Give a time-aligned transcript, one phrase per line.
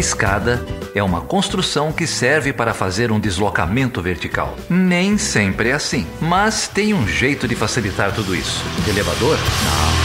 [0.00, 4.56] escada é uma construção que serve para fazer um deslocamento vertical.
[4.68, 8.64] Nem sempre é assim, mas tem um jeito de facilitar tudo isso.
[8.88, 9.36] elevador?
[9.36, 10.00] Não.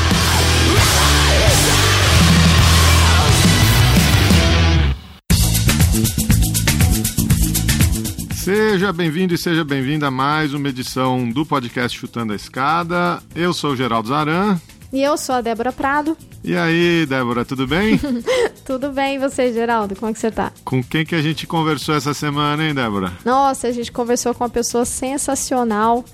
[8.45, 13.19] Seja bem-vindo e seja bem-vinda a mais uma edição do podcast Chutando a Escada.
[13.33, 14.59] Eu sou o Geraldo Zaran.
[14.95, 16.17] E eu sou a Débora Prado.
[16.41, 17.99] E aí, Débora, tudo bem?
[18.65, 19.93] tudo bem, e você, Geraldo?
[19.93, 20.53] Como é que você tá?
[20.63, 23.11] Com quem que a gente conversou essa semana, hein, Débora?
[23.25, 26.05] Nossa, a gente conversou com uma pessoa sensacional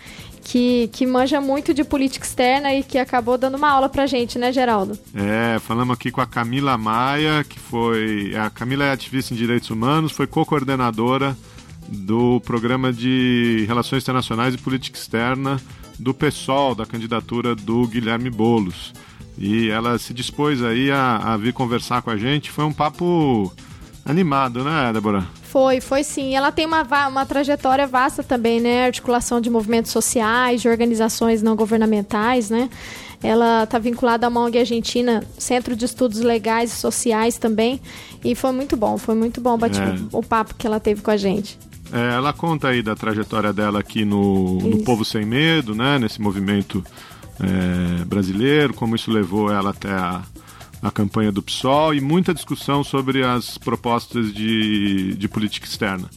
[0.43, 4.39] que, que manja muito de política externa e que acabou dando uma aula pra gente,
[4.39, 4.97] né, Geraldo?
[5.13, 8.35] É, falamos aqui com a Camila Maia, que foi.
[8.35, 11.37] A Camila é ativista em direitos humanos, foi co-coordenadora
[11.87, 15.61] do programa de Relações Internacionais e Política Externa
[16.01, 18.93] do PSOL, da candidatura do Guilherme Bolos.
[19.37, 22.51] E ela se dispôs aí a, a vir conversar com a gente.
[22.51, 23.51] Foi um papo
[24.05, 25.25] animado, né, Débora?
[25.43, 26.35] Foi, foi sim.
[26.35, 28.85] Ela tem uma, uma trajetória vasta também, né?
[28.85, 32.69] Articulação de movimentos sociais, de organizações não governamentais, né?
[33.23, 37.79] Ela está vinculada à MONG Argentina, Centro de Estudos Legais e Sociais também.
[38.23, 40.15] E foi muito bom, foi muito bom é.
[40.15, 41.57] o papo que ela teve com a gente.
[41.91, 45.99] É, ela conta aí da trajetória dela aqui no, no Povo Sem Medo, né?
[45.99, 46.83] Nesse movimento
[47.39, 50.21] é, brasileiro, como isso levou ela até a,
[50.81, 56.09] a campanha do PSOL e muita discussão sobre as propostas de, de política externa.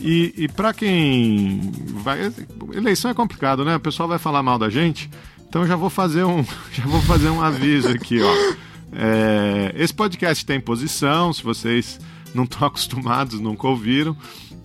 [0.00, 2.30] E, e para quem vai.
[2.74, 3.76] Eleição é complicado, né?
[3.76, 5.10] O pessoal vai falar mal da gente.
[5.48, 8.54] Então já vou fazer um, já vou fazer um aviso aqui, ó.
[8.92, 11.98] É, esse podcast tem posição, se vocês
[12.34, 14.16] não estão acostumados, nunca ouviram.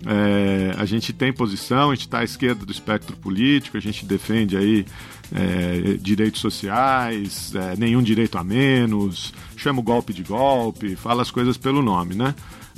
[0.04, 4.04] É, a gente tem posição, a gente está à esquerda do espectro político, a gente
[4.04, 4.84] defende aí
[5.34, 11.30] é, direitos sociais, é, nenhum direito a menos, chama o golpe de golpe, fala as
[11.30, 12.34] coisas pelo nome, né?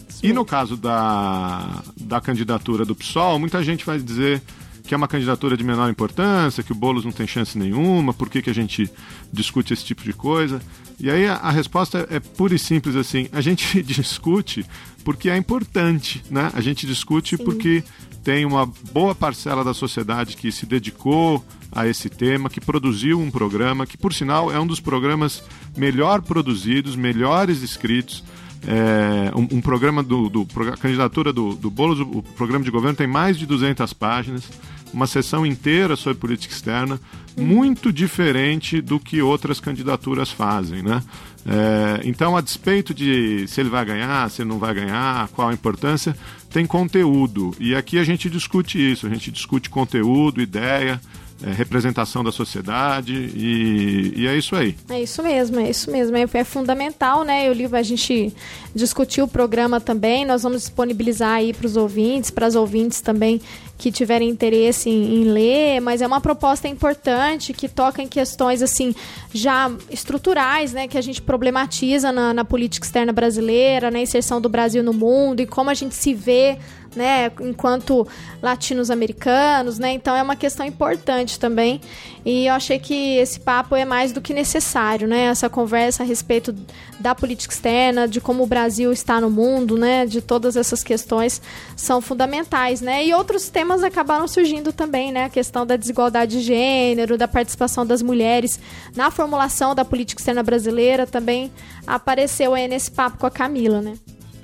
[0.08, 0.28] Sim.
[0.28, 4.42] E no caso da, da candidatura do PSOL, muita gente vai dizer
[4.86, 8.28] que é uma candidatura de menor importância, que o Boulos não tem chance nenhuma, por
[8.28, 8.90] que, que a gente
[9.32, 10.60] discute esse tipo de coisa?
[10.98, 14.64] E aí a, a resposta é pura e simples assim, a gente discute
[15.04, 16.50] porque é importante, né?
[16.54, 17.44] A gente discute Sim.
[17.44, 17.84] porque
[18.24, 23.30] tem uma boa parcela da sociedade que se dedicou a esse tema, que produziu um
[23.30, 25.42] programa, que por sinal é um dos programas
[25.76, 28.24] melhor produzidos, melhores escritos,
[28.66, 32.96] é, um, um, programa do, do, a candidatura do, do Boulos, o programa de governo
[32.96, 34.44] tem mais de 200 páginas,
[34.94, 37.00] uma sessão inteira sobre política externa,
[37.36, 41.02] muito diferente do que outras candidaturas fazem, né?
[41.46, 45.48] É, então, a despeito de se ele vai ganhar, se ele não vai ganhar, qual
[45.48, 46.16] a importância,
[46.48, 47.50] tem conteúdo.
[47.58, 51.00] E aqui a gente discute isso, a gente discute conteúdo, ideia,
[51.42, 54.76] é, representação da sociedade e, e, é isso aí.
[54.88, 56.16] É isso mesmo, é isso mesmo.
[56.16, 57.50] É, é fundamental, né?
[57.50, 58.32] O livro a gente
[58.74, 60.24] discutiu o programa também.
[60.24, 63.40] Nós vamos disponibilizar aí para os ouvintes, para as ouvintes também
[63.76, 68.62] que tiverem interesse em, em, ler, mas é uma proposta importante que toca em questões
[68.62, 68.94] assim
[69.32, 74.48] já estruturais, né, que a gente problematiza na, na política externa brasileira, na inserção do
[74.48, 76.56] Brasil no mundo e como a gente se vê
[76.94, 78.06] né, enquanto
[78.42, 79.92] latinos-americanos, né?
[79.92, 81.80] Então é uma questão importante também.
[82.24, 85.24] E eu achei que esse papo é mais do que necessário, né?
[85.24, 86.54] Essa conversa a respeito
[86.98, 90.06] da política externa, de como o Brasil está no mundo, né?
[90.06, 91.40] De todas essas questões
[91.76, 93.04] são fundamentais, né?
[93.04, 95.24] E outros temas acabaram surgindo também, né?
[95.24, 98.58] A questão da desigualdade de gênero, da participação das mulheres
[98.94, 101.52] na formulação da política externa brasileira também
[101.86, 103.94] apareceu aí nesse papo com a Camila, né?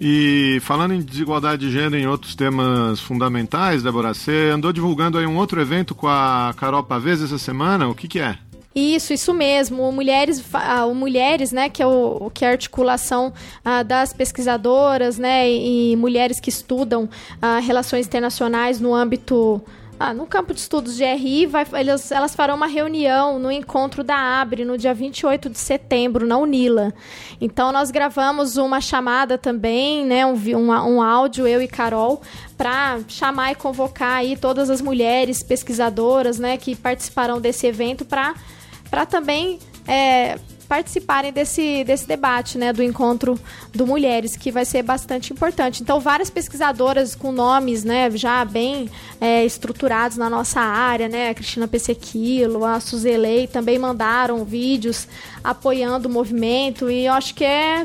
[0.01, 5.19] E falando em desigualdade de gênero e em outros temas fundamentais, Débora, você andou divulgando
[5.19, 8.39] aí um outro evento com a Carol Pavez essa semana, o que que é?
[8.75, 9.87] Isso, isso mesmo.
[9.87, 10.43] O Mulheres,
[10.89, 15.93] o Mulheres, né, que é o que é a articulação ah, das pesquisadoras, né, e,
[15.93, 17.09] e mulheres que estudam
[17.43, 19.61] ah, relações internacionais no âmbito
[20.03, 24.03] ah, no campo de estudos de RI, vai, elas, elas farão uma reunião no encontro
[24.03, 26.95] da ABRE no dia 28 de setembro, na Unila.
[27.39, 32.23] Então, nós gravamos uma chamada também, né, um, um, um áudio, eu e Carol,
[32.57, 39.05] para chamar e convocar aí todas as mulheres pesquisadoras né, que participarão desse evento para
[39.05, 40.39] também é,
[40.71, 43.37] participarem desse, desse debate, né, do encontro
[43.75, 45.83] do Mulheres, que vai ser bastante importante.
[45.83, 48.89] Então, várias pesquisadoras com nomes, né, já bem
[49.21, 55.09] é, estruturados na nossa área, né, a Cristina Pessequilo, a Suzelei, também mandaram vídeos
[55.43, 57.85] apoiando o movimento e eu acho que é,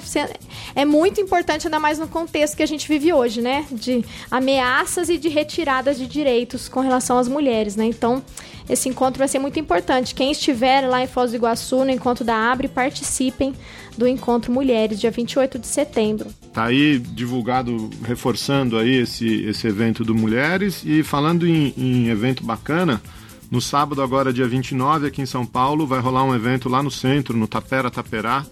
[0.75, 5.09] é muito importante, ainda mais no contexto que a gente vive hoje, né, de ameaças
[5.09, 8.23] e de retiradas de direitos com relação às mulheres, né, então
[8.67, 10.15] esse encontro vai ser muito importante.
[10.15, 13.53] Quem estiver lá em Foz do Iguaçu, no encontro da Abre, participem
[13.97, 16.29] do Encontro Mulheres, dia 28 de setembro.
[16.51, 22.43] Tá aí divulgado, reforçando aí esse, esse evento do Mulheres e falando em, em evento
[22.43, 23.01] bacana,
[23.51, 26.91] no sábado agora, dia 29, aqui em São Paulo, vai rolar um evento lá no
[26.91, 28.45] centro, no Tapera Taperá,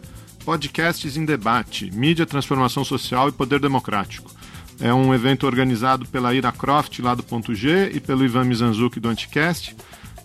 [0.46, 4.32] Podcasts em Debate, Mídia, Transformação Social e Poder Democrático.
[4.80, 9.00] É um evento organizado pela Ira Croft, lá do Ponto G, e pelo Ivan Mizanzuki,
[9.00, 9.76] do Anticast,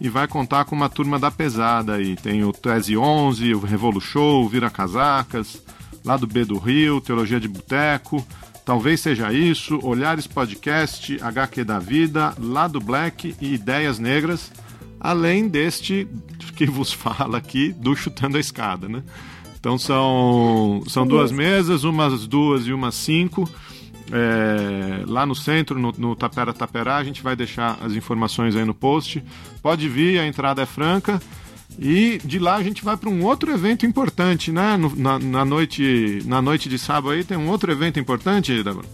[0.00, 2.16] e vai contar com uma turma da pesada aí.
[2.16, 5.62] Tem o Tese 11, o Revolu Show, o Vira Casacas,
[6.04, 8.24] lá do B do Rio, Teologia de Boteco,
[8.68, 14.52] Talvez seja isso, Olhares Podcast, HQ da Vida, Lado Black e Ideias Negras,
[15.00, 16.06] além deste
[16.54, 19.02] que vos fala aqui do Chutando a Escada, né?
[19.58, 23.48] Então são, são duas mesas, umas duas e umas cinco.
[24.12, 28.66] É, lá no centro, no, no Tapera Taperá, a gente vai deixar as informações aí
[28.66, 29.24] no post.
[29.62, 31.18] Pode vir, a entrada é franca.
[31.78, 34.76] E de lá a gente vai para um outro evento importante, né?
[34.96, 38.86] Na, na, noite, na noite de sábado aí tem um outro evento importante, Débora?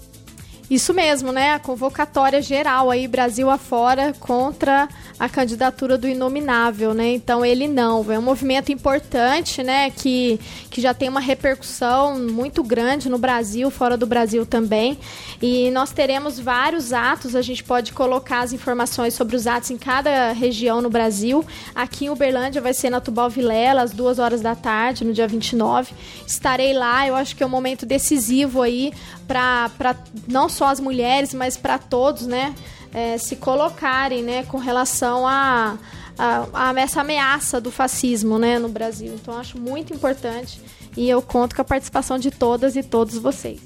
[0.70, 1.52] Isso mesmo, né?
[1.52, 4.88] A convocatória geral aí, Brasil afora, contra
[5.18, 7.12] a candidatura do Inominável, né?
[7.12, 8.10] Então ele não.
[8.10, 9.90] É um movimento importante, né?
[9.90, 10.40] Que,
[10.70, 14.98] que já tem uma repercussão muito grande no Brasil, fora do Brasil também.
[15.40, 19.76] E nós teremos vários atos, a gente pode colocar as informações sobre os atos em
[19.76, 21.44] cada região no Brasil.
[21.74, 25.28] Aqui em Uberlândia vai ser na Tubal Vilela, às duas horas da tarde, no dia
[25.28, 25.92] 29.
[26.26, 28.94] Estarei lá, eu acho que é um momento decisivo aí
[29.26, 29.96] para
[30.28, 32.54] não só as mulheres, mas para todos, né,
[32.92, 35.76] é, se colocarem, né, com relação a,
[36.18, 39.14] a, a, essa ameaça do fascismo, né, no Brasil.
[39.14, 40.60] Então acho muito importante
[40.96, 43.60] e eu conto com a participação de todas e todos vocês.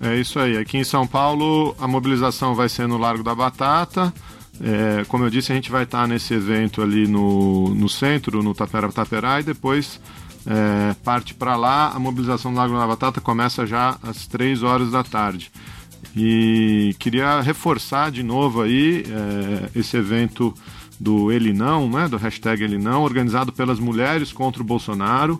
[0.00, 0.58] É isso aí.
[0.58, 4.12] Aqui em São Paulo a mobilização vai ser no Largo da Batata.
[4.60, 8.54] É, como eu disse, a gente vai estar nesse evento ali no, no centro, no
[8.54, 10.00] Tapera Taperá, e depois
[10.46, 11.90] é, parte para lá.
[11.90, 15.50] A mobilização do Lago da Batata começa já às 3 horas da tarde.
[16.16, 20.54] E queria reforçar de novo aí é, esse evento
[20.98, 25.38] do Ele Não, né, do hashtag Ele Não, organizado pelas mulheres contra o Bolsonaro.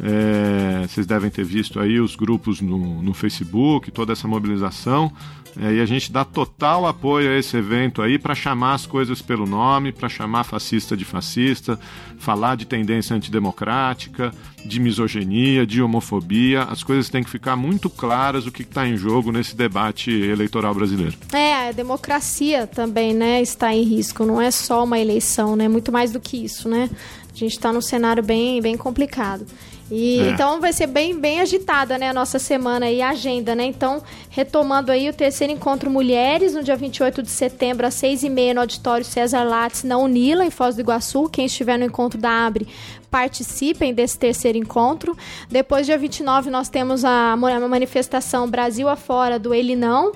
[0.00, 5.12] É, vocês devem ter visto aí os grupos no, no Facebook, toda essa mobilização.
[5.60, 9.20] É, e a gente dá total apoio a esse evento aí para chamar as coisas
[9.20, 11.78] pelo nome, para chamar fascista de fascista,
[12.18, 14.32] falar de tendência antidemocrática,
[14.68, 16.62] de misoginia, de homofobia.
[16.64, 20.74] As coisas têm que ficar muito claras o que está em jogo nesse debate eleitoral
[20.74, 21.16] brasileiro.
[21.32, 24.24] É, a democracia também, né, está em risco.
[24.24, 25.66] Não é só uma eleição, né?
[25.66, 26.90] Muito mais do que isso, né?
[27.32, 29.46] A gente está num cenário bem, bem complicado.
[29.90, 30.30] E é.
[30.30, 33.64] então vai ser bem, bem agitada, né, a nossa semana e a agenda, né?
[33.64, 38.28] Então, retomando aí o terceiro encontro Mulheres, no dia 28 de setembro, às seis e
[38.28, 41.28] meia, no auditório César Lattes, na Unila, em Foz do Iguaçu.
[41.30, 42.68] Quem estiver no encontro da Abre,
[43.10, 45.16] participem desse terceiro encontro.
[45.48, 50.12] Depois, dia 29, nós temos a manifestação Brasil afora do Ele Não.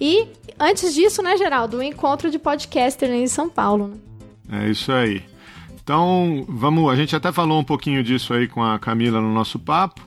[0.00, 0.26] E
[0.58, 3.88] antes disso, né, Geraldo, o encontro de podcaster em São Paulo.
[4.48, 4.64] Né?
[4.64, 5.22] É isso aí.
[5.82, 9.58] Então, vamos, a gente até falou um pouquinho disso aí com a Camila no nosso
[9.58, 10.06] papo.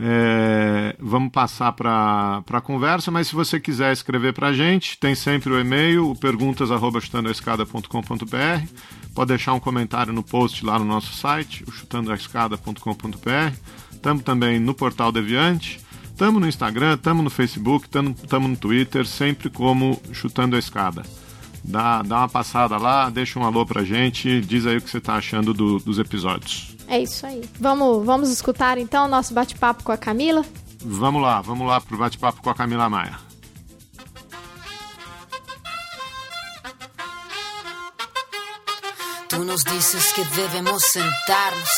[0.00, 5.14] É, vamos passar para a conversa, mas se você quiser escrever para a gente, tem
[5.14, 6.14] sempre o e-mail,
[8.26, 8.68] o.
[9.18, 13.52] Pode deixar um comentário no post lá no nosso site, o chutandoaescada.com.br.
[13.92, 19.50] Estamos também no Portal Deviante, estamos no Instagram, estamos no Facebook, estamos no Twitter, sempre
[19.50, 21.02] como Chutando a Escada.
[21.64, 25.00] Dá, dá uma passada lá, deixa um alô pra gente, diz aí o que você
[25.00, 26.76] tá achando do, dos episódios.
[26.86, 27.42] É isso aí.
[27.58, 30.44] Vamos, vamos escutar então o nosso bate-papo com a Camila?
[30.80, 33.27] Vamos lá, vamos lá pro bate-papo com a Camila Maia.
[39.28, 41.68] Tú nos dices que debemos sentarnos,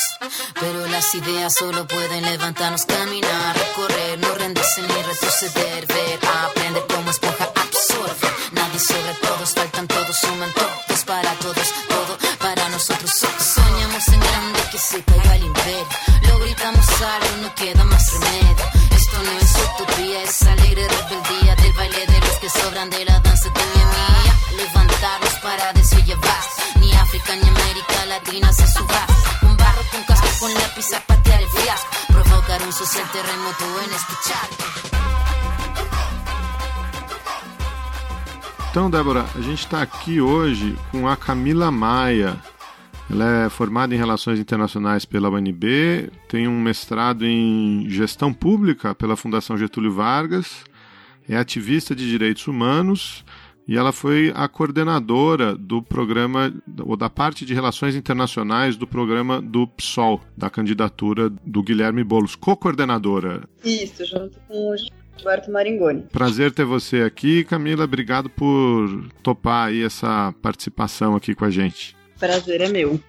[0.59, 7.11] pero las ideas solo pueden levantarnos, caminar, recorrer, no rendirse ni retroceder, ver, aprender como
[7.11, 8.27] esponja absorbe.
[8.53, 13.11] Nadie sobre todos, faltan todos, suman todos para todos, todo para nosotros.
[13.11, 15.87] Soñamos en grande que se caiga el imperio.
[16.29, 18.65] Lo gritamos algo, no queda más remedio.
[18.95, 23.19] Esto no es utopía, es alegre rebeldía del baile de los que sobran de la
[23.19, 24.35] danza de mi mía.
[24.55, 25.73] Levantarnos para
[26.05, 26.60] llevar.
[27.21, 29.05] África ni América Latina se suba.
[29.43, 31.87] Un barro con casco con lápiz a patear el fiasco.
[32.07, 34.47] Provocar un social terremoto en escuchar.
[38.69, 42.37] Então, Débora, a gente está aqui hoje com a Camila Maia.
[43.09, 49.17] Ela é formada em Relações Internacionais pela UNB, tem um mestrado em Gestão Pública pela
[49.17, 50.63] Fundação Getúlio Vargas,
[51.27, 53.25] é ativista de direitos humanos
[53.71, 59.41] e ela foi a coordenadora do programa, ou da parte de relações internacionais do programa
[59.41, 63.47] do PSOL, da candidatura do Guilherme Boulos, co-coordenadora.
[63.63, 64.75] Isso, junto com o
[65.15, 66.01] Gilberto Maringoni.
[66.11, 67.85] Prazer ter você aqui, Camila.
[67.85, 71.95] Obrigado por topar aí essa participação aqui com a gente.
[72.19, 72.99] Prazer é meu.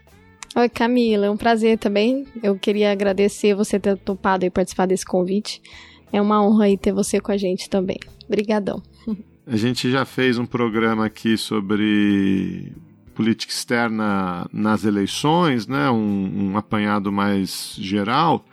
[0.54, 2.24] Oi, Camila, é um prazer também.
[2.40, 5.60] Eu queria agradecer você ter topado e participar desse convite.
[6.12, 7.98] É uma honra aí ter você com a gente também.
[8.28, 8.80] Obrigadão.
[9.46, 12.72] A gente já fez um programa aqui sobre
[13.14, 15.90] política externa nas eleições, né?
[15.90, 18.44] Um, um apanhado mais geral.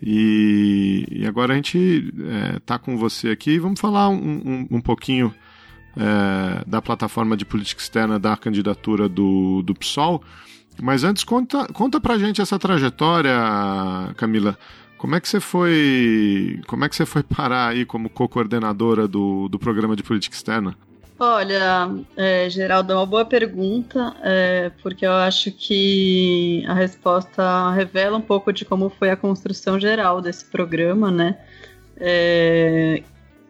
[0.00, 2.12] E, e, agora a gente
[2.56, 5.34] está é, com você aqui e vamos falar um, um, um pouquinho
[5.96, 10.22] é, da plataforma de política externa da candidatura do, do PSOL.
[10.80, 13.34] Mas antes, conta, conta pra gente essa trajetória,
[14.16, 14.56] Camila.
[14.98, 16.60] Como é que você foi.
[16.66, 20.76] Como é que você foi parar aí como co-coordenadora do, do programa de política externa?
[21.20, 28.16] Olha, é, Geraldo, é uma boa pergunta, é, porque eu acho que a resposta revela
[28.16, 31.38] um pouco de como foi a construção geral desse programa, né?
[31.96, 33.02] É,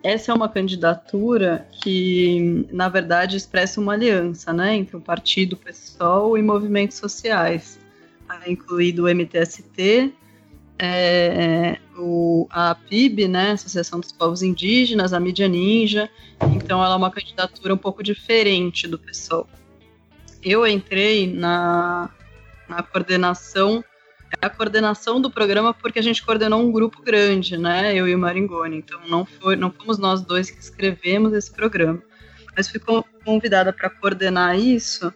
[0.03, 6.39] essa é uma candidatura que, na verdade, expressa uma aliança né, entre o Partido PSOL
[6.39, 7.79] e movimentos sociais,
[8.47, 10.15] incluído o MTST,
[10.79, 16.09] é, o, a PIB, né, Associação dos Povos Indígenas, a Mídia Ninja,
[16.55, 19.49] então ela é uma candidatura um pouco diferente do PSOL.
[20.43, 22.11] Eu entrei na,
[22.69, 23.85] na coordenação
[24.41, 27.95] é a coordenação do programa porque a gente coordenou um grupo grande, né?
[27.95, 28.77] Eu e o Maringoni.
[28.77, 32.03] Então não foi, não fomos nós dois que escrevemos esse programa,
[32.55, 32.81] mas fui
[33.25, 35.13] convidada para coordenar isso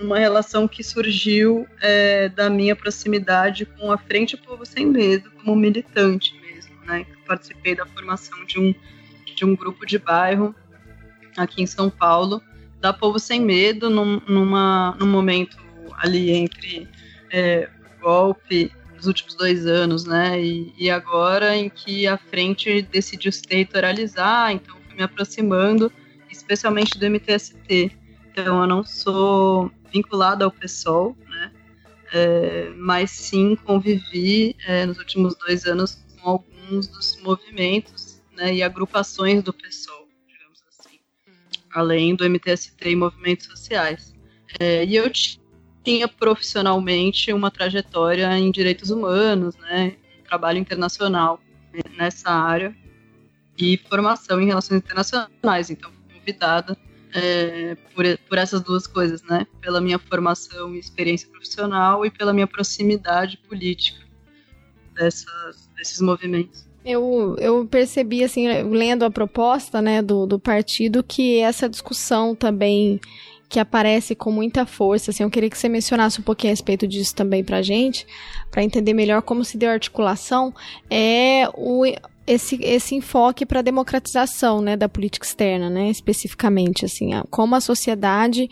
[0.00, 5.54] uma relação que surgiu é, da minha proximidade com a Frente Povo Sem Medo, como
[5.54, 7.06] militante mesmo, né?
[7.26, 8.74] Participei da formação de um,
[9.36, 10.54] de um grupo de bairro
[11.36, 12.42] aqui em São Paulo,
[12.80, 15.56] da Povo Sem Medo, num, numa, num momento
[15.94, 16.88] ali entre
[17.30, 17.68] é,
[18.00, 20.40] golpe dos últimos dois anos, né?
[20.42, 25.90] E, e, agora em que a frente decidiu se territorializar, então fui me aproximando,
[26.30, 27.99] especialmente do MTST.
[28.30, 31.52] Então eu não sou vinculada ao PSOL, né?
[32.12, 38.62] É, mas sim convivi é, nos últimos dois anos com alguns dos movimentos né, e
[38.62, 40.98] agrupações do PSOL, digamos assim,
[41.72, 44.12] além do MTST e movimentos sociais.
[44.58, 45.08] É, e eu
[45.84, 51.40] tinha profissionalmente uma trajetória em direitos humanos, né, um trabalho internacional
[51.96, 52.74] nessa área
[53.56, 55.70] e formação em relações internacionais.
[55.70, 56.76] Então, fui convidada
[57.14, 62.32] é, por, por essas duas coisas, né, pela minha formação e experiência profissional e pela
[62.32, 64.00] minha proximidade política
[64.94, 66.68] dessas, desses movimentos.
[66.84, 72.98] Eu, eu percebi, assim, lendo a proposta né, do, do partido, que essa discussão também
[73.50, 75.10] que aparece com muita força.
[75.10, 78.06] Assim, eu queria que você mencionasse um pouquinho a respeito disso também para gente,
[78.50, 80.54] para entender melhor como se deu a articulação,
[80.88, 81.84] é o,
[82.26, 87.60] esse, esse enfoque para a democratização né, da política externa, né, especificamente, assim, como a
[87.60, 88.48] sociedade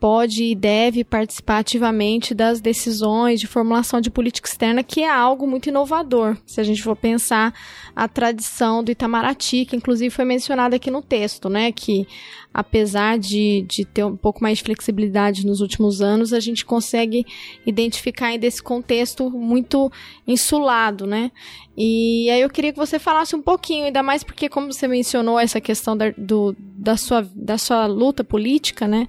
[0.00, 5.46] pode e deve participar ativamente das decisões de formulação de política externa, que é algo
[5.46, 6.36] muito inovador.
[6.46, 7.52] Se a gente for pensar
[7.94, 11.72] a tradição do Itamaraty, que inclusive foi mencionada aqui no texto, né?
[11.72, 12.06] Que
[12.54, 17.24] apesar de, de ter um pouco mais de flexibilidade nos últimos anos, a gente consegue
[17.66, 19.90] identificar ainda esse contexto muito
[20.26, 21.30] insulado, né?
[21.76, 25.38] E aí eu queria que você falasse um pouquinho, ainda mais porque, como você mencionou,
[25.38, 29.06] essa questão da, do, da, sua, da sua luta política, né?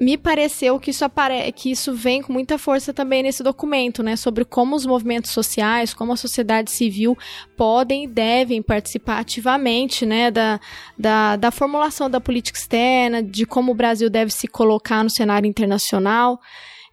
[0.00, 1.52] Me pareceu que isso, apare...
[1.52, 4.16] que isso vem com muita força também nesse documento, né?
[4.16, 7.16] Sobre como os movimentos sociais, como a sociedade civil
[7.56, 10.30] podem e devem participar ativamente, né?
[10.30, 10.58] Da,
[10.98, 15.46] da, da formulação da política externa, de como o Brasil deve se colocar no cenário
[15.46, 16.40] internacional.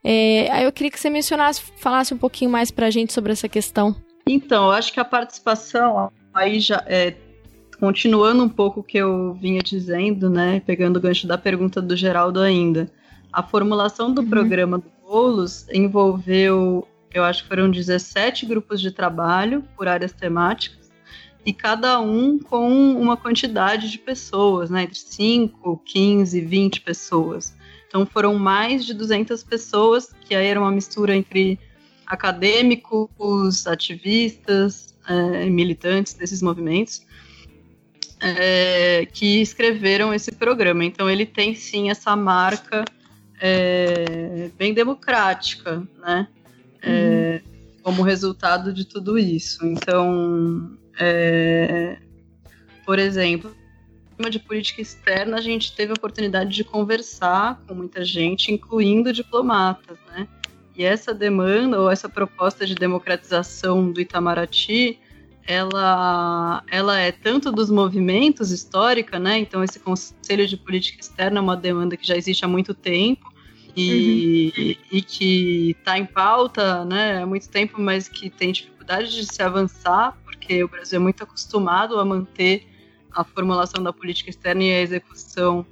[0.04, 3.32] É, aí eu queria que você mencionasse, falasse um pouquinho mais para a gente sobre
[3.32, 3.96] essa questão.
[4.28, 7.16] Então, eu acho que a participação aí já é,
[7.80, 11.96] continuando um pouco o que eu vinha dizendo, né, pegando o gancho da pergunta do
[11.96, 12.92] Geraldo ainda,
[13.31, 14.29] a formulação do uhum.
[14.29, 20.91] programa do Boulos envolveu, eu acho que foram 17 grupos de trabalho por áreas temáticas,
[21.46, 27.55] e cada um com uma quantidade de pessoas, né, entre 5, 15, 20 pessoas.
[27.88, 31.57] Então foram mais de 200 pessoas, que aí era uma mistura entre
[32.05, 37.01] acadêmicos, ativistas, é, militantes desses movimentos,
[38.19, 40.84] é, que escreveram esse programa.
[40.84, 42.84] Então ele tem sim essa marca
[43.39, 46.27] é, bem democrática, né?
[46.82, 47.51] É, uhum.
[47.84, 49.65] Como resultado de tudo isso.
[49.65, 51.98] Então, é,
[52.86, 53.56] por exemplo,
[54.29, 59.98] de política externa, a gente teve a oportunidade de conversar com muita gente, incluindo diplomatas,
[60.08, 60.27] né?
[60.75, 65.00] E essa demanda ou essa proposta de democratização do Itamaraty,
[65.48, 69.39] ela, ela é tanto dos movimentos histórica, né?
[69.39, 73.32] Então esse Conselho de Política Externa é uma demanda que já existe há muito tempo
[73.75, 74.75] e, uhum.
[74.92, 77.24] e que está em pauta, né?
[77.24, 81.24] Há muito tempo, mas que tem dificuldade de se avançar, porque o Brasil é muito
[81.24, 82.68] acostumado a manter
[83.10, 85.66] a formulação da política externa e a execução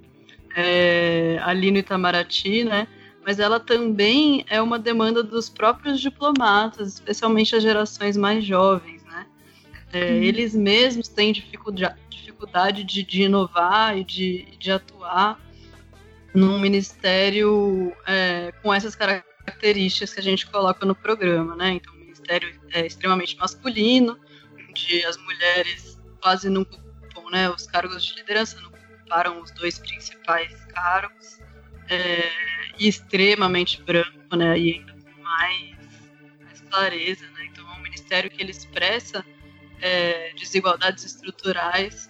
[0.56, 2.88] é, ali no Itamaraty, né?
[3.26, 8.95] Mas ela também é uma demanda dos próprios diplomatas, especialmente as gerações mais jovens?
[9.96, 10.24] É, uhum.
[10.24, 15.40] Eles mesmos têm dificuldade, de, de inovar e de, de atuar
[16.34, 21.70] num ministério é, com essas características que a gente coloca no programa, né?
[21.72, 24.20] Então, o ministério é extremamente masculino,
[24.70, 26.78] onde as mulheres quase nunca
[27.32, 31.40] né, os cargos de liderança não ocuparam os dois principais cargos,
[31.90, 32.30] é,
[32.78, 35.76] e extremamente branco, né, e ainda com mais,
[36.44, 39.26] mais clareza, né, então é um ministério que ele expressa
[39.86, 42.10] é, desigualdades estruturais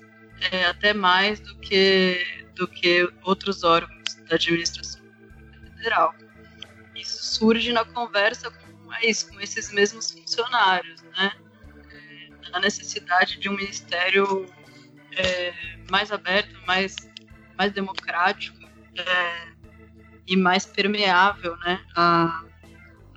[0.49, 5.01] é, até mais do que, do que outros órgãos da administração
[5.75, 6.15] federal.
[6.95, 11.33] Isso surge na conversa com, é isso, com esses mesmos funcionários, né,
[11.91, 14.45] é, a necessidade de um ministério
[15.11, 15.53] é,
[15.91, 16.95] mais aberto, mais,
[17.57, 18.57] mais democrático
[18.95, 19.47] é,
[20.25, 22.41] e mais permeável né, a,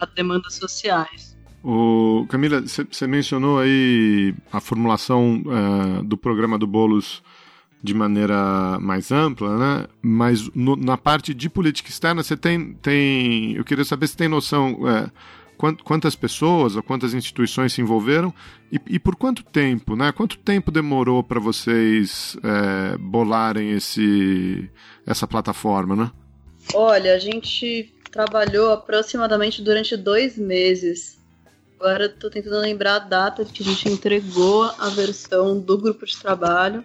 [0.01, 1.28] a demandas sociais.
[1.63, 7.23] O, Camila, você mencionou aí a formulação uh, do programa do Bolos
[7.83, 9.87] de maneira mais ampla, né?
[10.03, 13.53] Mas no, na parte de política externa, você tem, tem.
[13.55, 14.75] Eu queria saber se tem noção.
[14.75, 15.11] Uh,
[15.85, 18.33] quantas pessoas ou quantas instituições se envolveram
[18.71, 20.13] e, e por quanto tempo, né?
[20.13, 24.71] Quanto tempo demorou para vocês é, bolarem esse,
[25.05, 26.11] essa plataforma, né?
[26.75, 31.18] Olha, a gente trabalhou aproximadamente durante dois meses.
[31.79, 36.19] Agora estou tentando lembrar a data que a gente entregou a versão do grupo de
[36.19, 36.85] trabalho.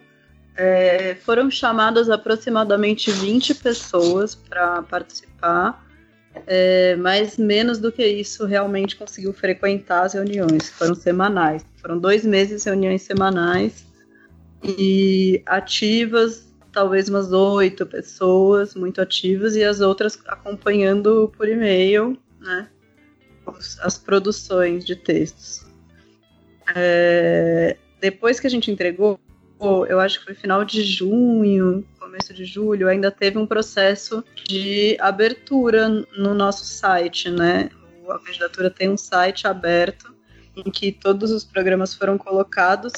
[0.56, 5.84] É, foram chamadas aproximadamente 20 pessoas para participar
[6.48, 11.66] é, mas menos do que isso realmente conseguiu frequentar as reuniões, foram semanais.
[11.78, 13.86] Foram dois meses de reuniões semanais
[14.64, 22.68] e ativas, talvez umas oito pessoas muito ativas e as outras acompanhando por e-mail, né,
[23.82, 25.66] as produções de textos.
[26.76, 29.20] É, depois que a gente entregou,
[29.88, 34.98] eu acho que foi final de junho, começo de julho, ainda teve um processo de
[35.00, 37.70] abertura no nosso site, né?
[38.10, 40.14] A candidatura tem um site aberto
[40.56, 42.94] em que todos os programas foram colocados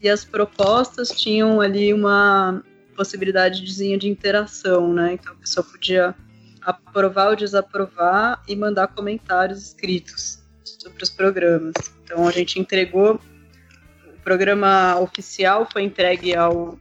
[0.00, 2.62] e as propostas tinham ali uma
[2.94, 5.14] possibilidade de interação, né?
[5.14, 6.14] Então a pessoa podia
[6.62, 11.74] aprovar ou desaprovar e mandar comentários escritos sobre os programas.
[12.04, 13.20] Então a gente entregou
[14.06, 16.78] o programa oficial foi entregue ao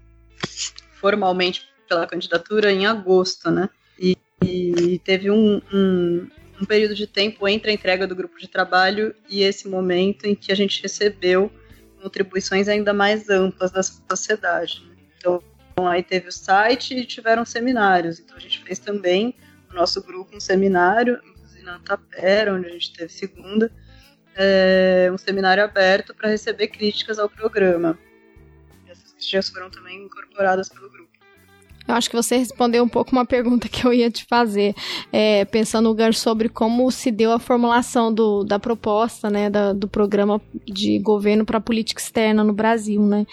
[1.00, 3.70] formalmente pela candidatura em agosto, né?
[3.98, 6.28] E, e teve um, um,
[6.62, 10.36] um, período de tempo entre a entrega do grupo de trabalho e esse momento em
[10.36, 11.52] que a gente recebeu
[12.02, 14.84] contribuições ainda mais amplas da sociedade.
[14.86, 14.96] Né?
[15.18, 15.44] Então,
[15.88, 18.20] aí teve o site e tiveram seminários.
[18.20, 19.36] Então, a gente fez também
[19.76, 23.72] nosso grupo um seminário, inclusive na Tapera, onde a gente teve segunda,
[24.36, 27.98] é, um seminário aberto para receber críticas ao programa.
[28.86, 31.09] E essas críticas foram também incorporadas pelo grupo.
[31.90, 34.76] Eu acho que você respondeu um pouco uma pergunta que eu ia te fazer,
[35.12, 39.88] é, pensando no sobre como se deu a formulação do, da proposta, né, da, do
[39.88, 43.26] programa de governo para política externa no Brasil, né,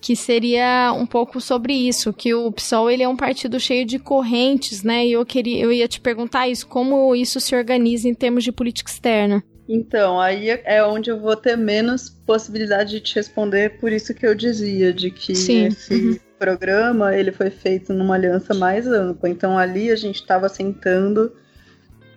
[0.00, 3.98] que seria um pouco sobre isso, que o PSOL ele é um partido cheio de
[3.98, 8.14] correntes, né, e eu queria, eu ia te perguntar isso, como isso se organiza em
[8.14, 9.44] termos de política externa.
[9.68, 14.26] Então, aí é onde eu vou ter menos possibilidade de te responder, por isso que
[14.26, 15.66] eu dizia, de que Sim.
[15.66, 19.28] esse uhum programa ele foi feito numa aliança mais ampla.
[19.28, 21.32] Então ali a gente estava sentando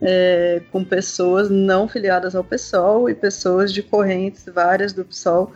[0.01, 5.51] é, com pessoas não filiadas ao PSOL e pessoas de correntes várias do PSOL.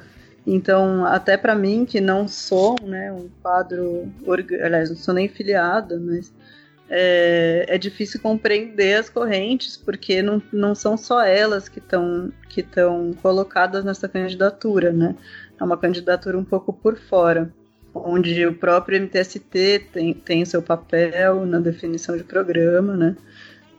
[0.47, 4.07] Então, até para mim, que não sou né, um quadro,
[4.63, 6.31] aliás, não sou nem filiada, mas
[6.87, 12.63] é, é difícil compreender as correntes, porque não, não são só elas que estão que
[13.23, 15.15] colocadas nessa candidatura, né?
[15.59, 17.51] É uma candidatura um pouco por fora
[17.95, 23.15] onde o próprio MTST tem, tem seu papel na definição de programa, né?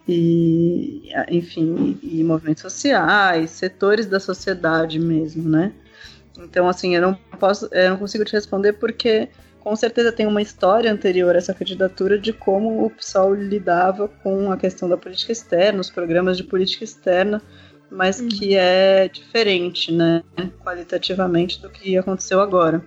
[0.07, 5.73] E, enfim, e, movimentos sociais, setores da sociedade mesmo, né?
[6.39, 10.41] Então, assim, eu não posso, eu não consigo te responder porque com certeza tem uma
[10.41, 15.33] história anterior a essa candidatura de como o PSOL lidava com a questão da política
[15.33, 17.41] externa, os programas de política externa,
[17.91, 18.29] mas uhum.
[18.29, 20.23] que é diferente, né,
[20.63, 22.81] qualitativamente do que aconteceu agora.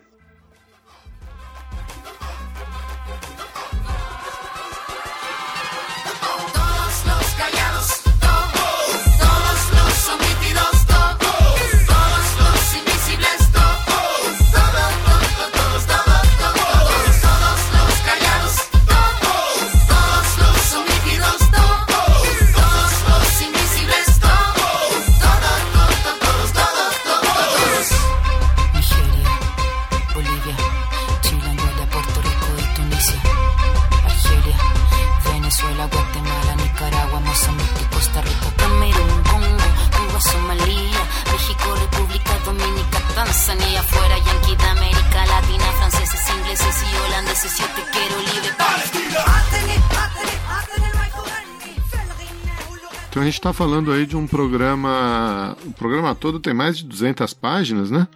[53.31, 55.57] Gente está falando aí de um programa.
[55.65, 58.09] O programa todo tem mais de 200 páginas, né?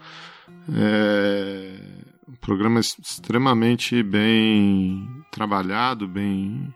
[0.75, 1.71] É
[2.27, 6.73] um programa extremamente bem trabalhado, bem,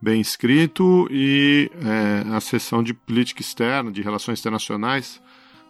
[0.00, 5.20] bem escrito e é, a sessão de política externa, de relações internacionais.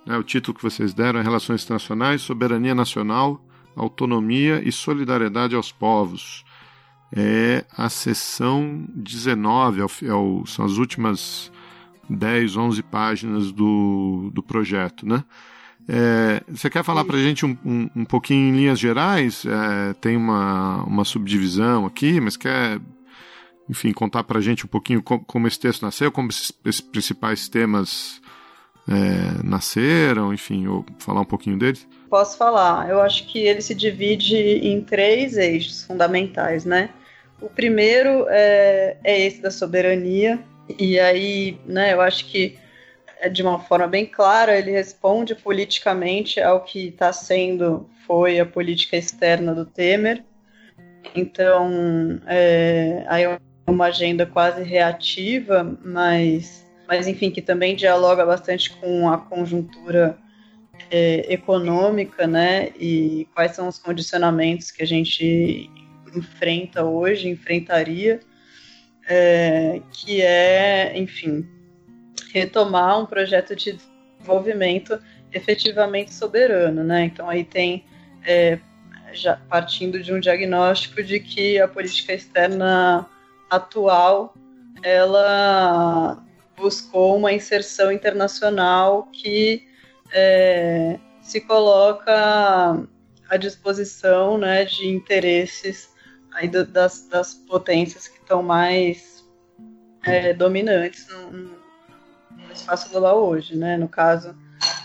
[0.04, 3.42] Né, o título que vocês deram é Relações Internacionais, Soberania Nacional,
[3.74, 6.44] Autonomia e Solidariedade aos Povos.
[7.16, 11.50] É a sessão 19, é é o, são as últimas
[12.08, 15.24] 10, 11 páginas do, do projeto, né?
[15.88, 19.44] É, você quer falar para a gente um, um, um, pouquinho em linhas gerais?
[19.44, 22.80] É, tem uma, uma subdivisão aqui, mas quer,
[23.68, 26.80] enfim, contar para a gente um pouquinho como, como, esse texto nasceu, como esses, esses
[26.80, 28.20] principais temas
[28.88, 31.86] é, nasceram, enfim, ou falar um pouquinho deles?
[32.08, 32.88] Posso falar.
[32.88, 36.90] Eu acho que ele se divide em três eixos fundamentais, né?
[37.40, 42.59] O primeiro é, é esse da soberania, e aí, né, eu acho que
[43.20, 48.46] é de uma forma bem clara, ele responde politicamente ao que está sendo, foi a
[48.46, 50.24] política externa do Temer.
[51.14, 58.70] Então, é, aí é uma agenda quase reativa, mas, mas enfim, que também dialoga bastante
[58.77, 60.18] com a conjuntura
[60.90, 65.70] é, econômica, né, e quais são os condicionamentos que a gente
[66.14, 68.20] enfrenta hoje, enfrentaria
[69.08, 71.46] é, que é, enfim,
[72.32, 73.78] retomar um projeto de
[74.18, 74.98] desenvolvimento
[75.32, 77.04] efetivamente soberano, né?
[77.04, 77.84] Então aí tem
[78.24, 78.58] é,
[79.12, 83.06] já partindo de um diagnóstico de que a política externa
[83.50, 84.34] atual
[84.82, 86.22] ela
[86.56, 89.66] buscou uma inserção internacional que
[90.12, 92.86] é, se coloca
[93.28, 95.88] à disposição né, de interesses
[96.32, 99.24] aí das, das potências estão mais
[100.04, 101.64] é, dominantes no, no,
[102.52, 103.76] espaço global hoje, né?
[103.76, 104.34] No caso,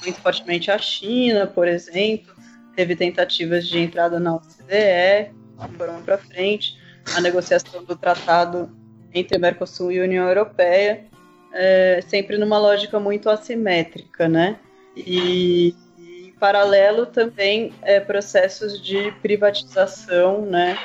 [0.03, 2.33] muito fortemente a China, por exemplo,
[2.75, 5.33] teve tentativas de entrada na OCDE,
[5.77, 6.77] foram para frente,
[7.15, 8.75] a negociação do tratado
[9.13, 11.05] entre Mercosul e União Europeia,
[11.53, 14.59] é, sempre numa lógica muito assimétrica, né?
[14.95, 20.77] E, em paralelo também é, processos de privatização, né?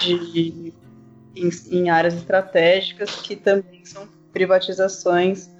[0.00, 0.72] De
[1.34, 5.50] em, em áreas estratégicas que também são privatizações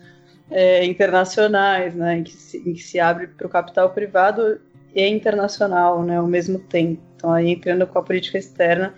[0.51, 4.61] é, internacionais, né, em que se, em que se abre para o capital privado
[4.95, 7.01] e internacional, né, ao mesmo tempo.
[7.17, 8.95] Então, aí entrando com a política externa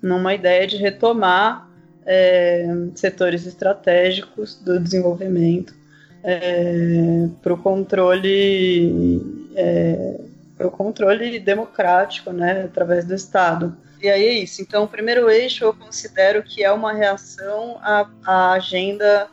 [0.00, 1.68] numa ideia de retomar
[2.06, 5.74] é, setores estratégicos do desenvolvimento
[6.22, 9.20] é, para o controle
[9.54, 10.20] é,
[10.56, 13.76] para o controle democrático, né, através do Estado.
[14.04, 14.60] E aí é isso.
[14.60, 19.30] Então, o primeiro eixo eu considero que é uma reação à, à agenda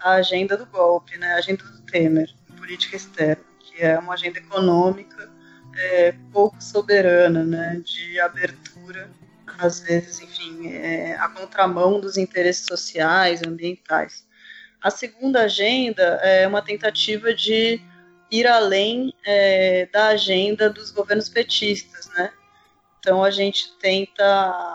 [0.00, 1.34] à agenda do golpe, né?
[1.34, 5.30] Agenda do Temer, política externa, que é uma agenda econômica
[5.76, 7.82] é, pouco soberana, né?
[7.84, 9.10] De abertura,
[9.58, 14.26] às vezes, enfim, é, a contramão dos interesses sociais, ambientais.
[14.80, 17.78] A segunda agenda é uma tentativa de
[18.30, 22.32] ir além é, da agenda dos governos petistas, né?
[23.04, 24.24] Então a gente tenta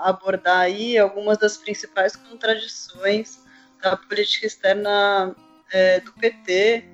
[0.04, 3.44] abordar aí algumas das principais contradições
[3.82, 5.36] da política externa
[5.72, 6.86] é, do PT,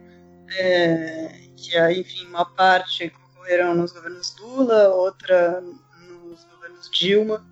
[0.58, 7.46] é, que aí, enfim, uma parte ocorreram nos governos Lula, outra nos governos Dilma,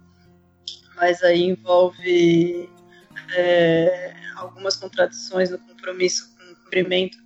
[0.95, 2.69] mas aí envolve
[3.35, 7.22] é, algumas contradições no compromisso com o cumprimento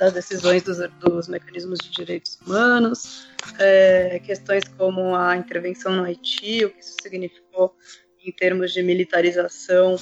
[0.00, 6.64] das decisões dos, dos mecanismos de direitos humanos, é, questões como a intervenção no Haiti,
[6.64, 7.76] o que isso significou
[8.24, 9.96] em termos de militarização,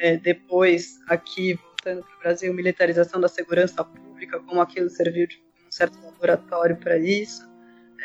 [0.00, 5.40] é, depois aqui, voltando para o Brasil, militarização da segurança pública, como aquilo serviu de
[5.64, 7.48] um certo laboratório para isso,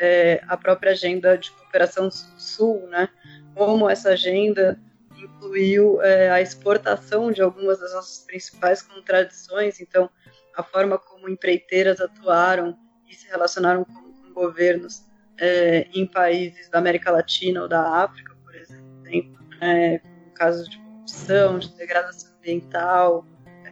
[0.00, 3.08] é, a própria agenda de cooperação sul-sul, né,
[3.56, 4.80] como essa agenda
[5.16, 10.08] incluiu é, a exportação de algumas das nossas principais contradições, então
[10.56, 12.76] a forma como empreiteiras atuaram
[13.08, 15.04] e se relacionaram com, com governos
[15.38, 20.78] é, em países da América Latina ou da África, por exemplo, é, com casos de
[20.78, 23.26] corrupção, de degradação ambiental,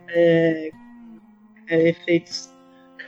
[0.08, 0.70] é,
[1.68, 2.50] é efeitos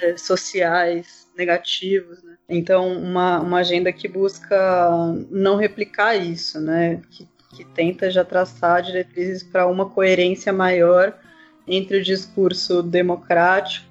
[0.00, 2.36] é, sociais negativos, né?
[2.48, 4.98] Então, uma, uma agenda que busca
[5.30, 7.00] não replicar isso, né?
[7.10, 11.18] Que, que tenta já traçar diretrizes para uma coerência maior
[11.66, 13.86] entre o discurso democrático,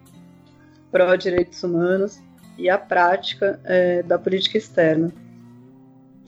[0.91, 2.19] pró-direitos humanos,
[2.57, 5.11] e a prática é, da política externa.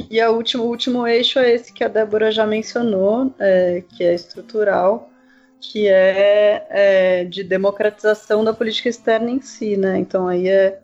[0.10, 4.04] E a último, o último eixo é esse que a Débora já mencionou, é, que
[4.04, 5.12] é estrutural,
[5.60, 9.98] que é, é, de democratização da política externa em si, né?
[9.98, 10.82] Então aí é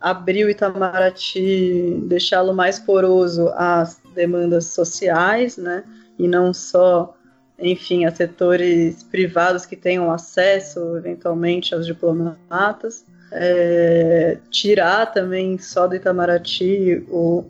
[0.00, 5.84] abrir o Itamaraty, deixá-lo mais poroso às demandas sociais, né?
[6.18, 7.16] E não só,
[7.62, 13.04] enfim, a setores privados que tenham acesso, eventualmente, aos diplomatas.
[13.30, 17.44] É, tirar também só do Itamaraty o,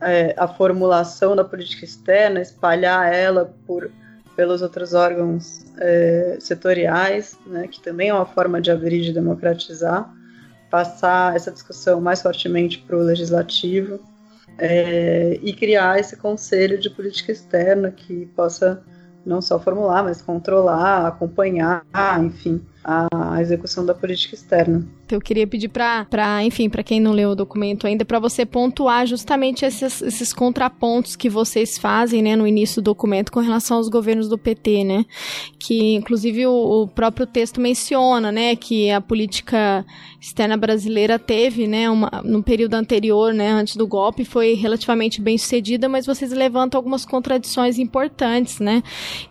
[0.00, 3.90] é, a formulação da política externa, espalhar ela por,
[4.36, 9.12] pelos outros órgãos é, setoriais, né, que também é uma forma de abrir e de
[9.12, 10.08] democratizar,
[10.70, 13.98] passar essa discussão mais fortemente para o legislativo
[14.58, 18.84] é, e criar esse conselho de política externa que possa
[19.24, 21.84] não só formular, mas controlar, acompanhar,
[22.22, 24.86] enfim, a execução da política externa.
[25.10, 29.06] Eu queria pedir para, enfim, para quem não leu o documento ainda, para você pontuar
[29.06, 33.88] justamente esses, esses contrapontos que vocês fazem, né, no início do documento com relação aos
[33.88, 35.06] governos do PT, né,
[35.58, 39.84] que inclusive o, o próprio texto menciona, né, que a política
[40.20, 45.36] externa brasileira teve, né, uma, no período anterior, né, antes do golpe, foi relativamente bem
[45.38, 48.82] sucedida, mas vocês levantam algumas contradições importantes, né,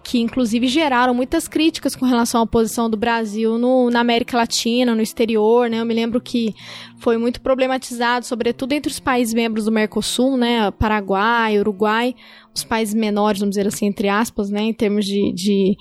[0.03, 4.95] que inclusive geraram muitas críticas com relação à posição do Brasil no, na América Latina,
[4.95, 5.79] no exterior, né?
[5.79, 6.53] Eu me lembro que
[6.99, 10.71] foi muito problematizado, sobretudo entre os países membros do Mercosul, né?
[10.71, 12.15] Paraguai, Uruguai,
[12.55, 14.61] os países menores, vamos dizer assim, entre aspas, né?
[14.61, 15.75] Em termos de, de,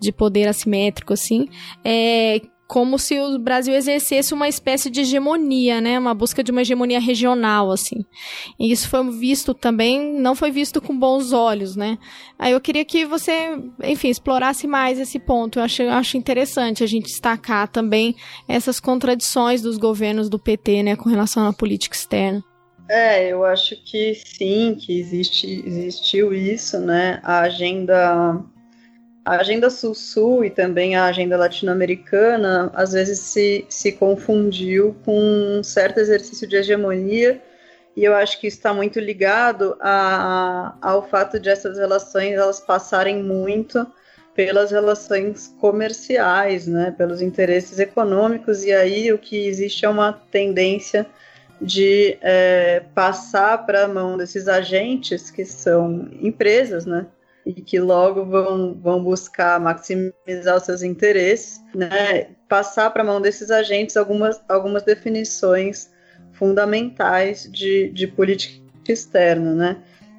[0.00, 1.48] de poder assimétrico, assim.
[1.84, 5.98] É, como se o Brasil exercesse uma espécie de hegemonia, né?
[5.98, 8.04] Uma busca de uma hegemonia regional, assim.
[8.60, 11.96] E isso foi visto também, não foi visto com bons olhos, né?
[12.38, 15.58] Aí eu queria que você, enfim, explorasse mais esse ponto.
[15.58, 18.14] Eu acho, eu acho interessante a gente destacar também
[18.46, 22.44] essas contradições dos governos do PT, né, com relação à política externa.
[22.90, 27.20] É, eu acho que sim, que existe, existiu isso, né?
[27.22, 28.44] A agenda
[29.28, 35.20] a agenda sul-sul e também a agenda latino-americana às vezes se, se confundiu com
[35.58, 37.38] um certo exercício de hegemonia
[37.94, 43.22] e eu acho que está muito ligado a, ao fato de essas relações elas passarem
[43.22, 43.86] muito
[44.34, 51.04] pelas relações comerciais, né, pelos interesses econômicos e aí o que existe é uma tendência
[51.60, 57.04] de é, passar para a mão desses agentes que são empresas, né,
[57.48, 63.22] e que logo vão, vão buscar maximizar os seus interesses, né, passar para a mão
[63.22, 65.90] desses agentes algumas, algumas definições
[66.32, 69.76] fundamentais de, de política externa, né?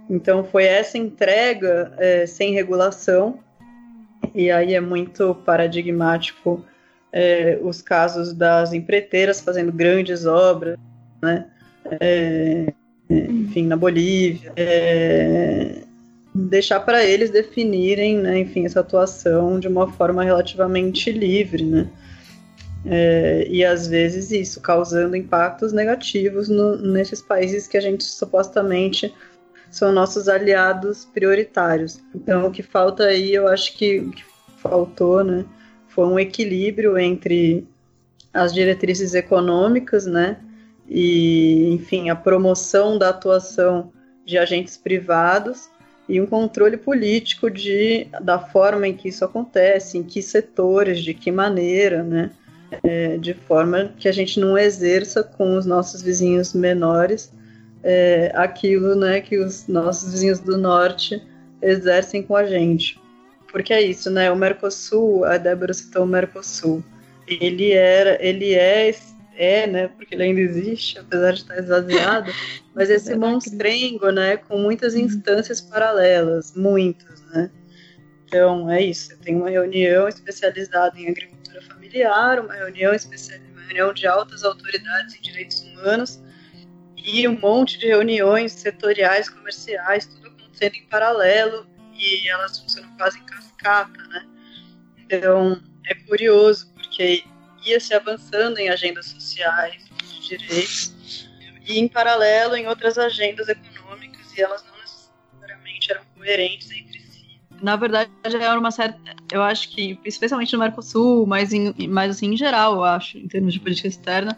[0.09, 3.39] Então foi essa entrega é, sem regulação
[4.33, 6.65] e aí é muito paradigmático
[7.13, 10.77] é, os casos das empreiteiras fazendo grandes obras,
[11.21, 11.45] né?
[12.01, 12.73] É,
[13.07, 15.83] enfim, na Bolívia, é,
[16.47, 21.89] deixar para eles definirem, né, enfim, essa atuação de uma forma relativamente livre, né?
[22.85, 29.13] É, e às vezes isso causando impactos negativos no, nesses países que a gente supostamente
[29.69, 31.99] são nossos aliados prioritários.
[32.15, 34.23] Então o que falta aí, eu acho que que
[34.61, 35.45] faltou, né,
[35.89, 37.67] foi um equilíbrio entre
[38.33, 40.37] as diretrizes econômicas, né,
[40.87, 43.91] e enfim a promoção da atuação
[44.25, 45.69] de agentes privados
[46.09, 51.13] e um controle político de, da forma em que isso acontece, em que setores, de
[51.13, 52.31] que maneira, né?
[52.83, 57.31] É, de forma que a gente não exerça com os nossos vizinhos menores
[57.83, 61.21] é, aquilo né, que os nossos vizinhos do norte
[61.61, 62.99] exercem com a gente.
[63.51, 64.31] Porque é isso, né?
[64.31, 66.83] O Mercosul, a Débora citou o Mercosul,
[67.27, 68.93] ele era, ele é,
[69.39, 72.29] é, né, porque ele ainda existe, apesar de estar esvaziado,
[72.75, 77.49] mas esse monstrengo, né, com muitas instâncias paralelas, muitas, né.
[78.25, 83.93] Então, é isso, tem uma reunião especializada em agricultura familiar, uma reunião especial, uma reunião
[83.93, 86.21] de altas autoridades em direitos humanos
[86.97, 93.17] e um monte de reuniões setoriais, comerciais, tudo acontecendo em paralelo e elas funcionam quase
[93.17, 94.27] em cascata, né?
[94.99, 97.23] Então, é curioso, porque
[97.65, 101.29] ia se avançando em agendas sociais, de direitos,
[101.67, 107.39] e em paralelo em outras agendas econômicas, e elas não necessariamente eram coerentes entre si.
[107.61, 108.99] Na verdade, era uma certa.
[109.31, 113.27] Eu acho que, especialmente no Mercosul, mas, em, mas assim, em geral, eu acho, em
[113.27, 114.37] termos de política externa,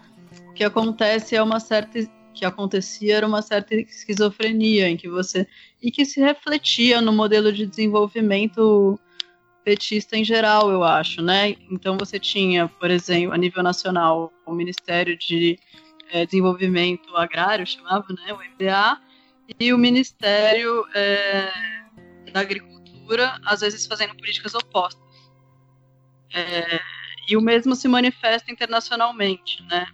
[0.50, 2.00] o que acontece é uma certa
[2.34, 5.46] que acontecia era uma certa esquizofrenia em que você
[5.82, 9.00] e que se refletia no modelo de desenvolvimento
[9.64, 11.56] petista em geral, eu acho, né?
[11.70, 15.58] Então você tinha, por exemplo, a nível nacional, o Ministério de
[16.12, 19.00] é, Desenvolvimento Agrário, chamava, né, o MDA,
[19.60, 21.52] e o Ministério é,
[22.32, 25.02] da Agricultura, às vezes fazendo políticas opostas.
[26.34, 26.80] É,
[27.30, 29.86] e o mesmo se manifesta internacionalmente, né?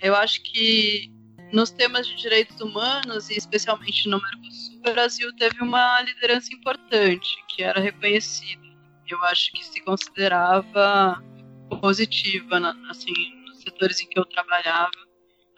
[0.00, 1.10] Eu acho que
[1.52, 7.28] nos temas de direitos humanos, e especialmente no Mercosul, o Brasil teve uma liderança importante,
[7.48, 8.65] que era reconhecida.
[9.08, 11.22] Eu acho que se considerava
[11.80, 12.58] positiva,
[12.90, 13.12] assim,
[13.46, 14.90] nos setores em que eu trabalhava,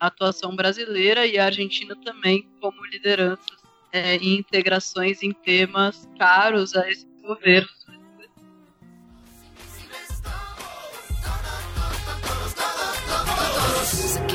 [0.00, 3.58] a atuação brasileira e a Argentina também como lideranças
[3.92, 7.77] é, em integrações em temas caros a esses governos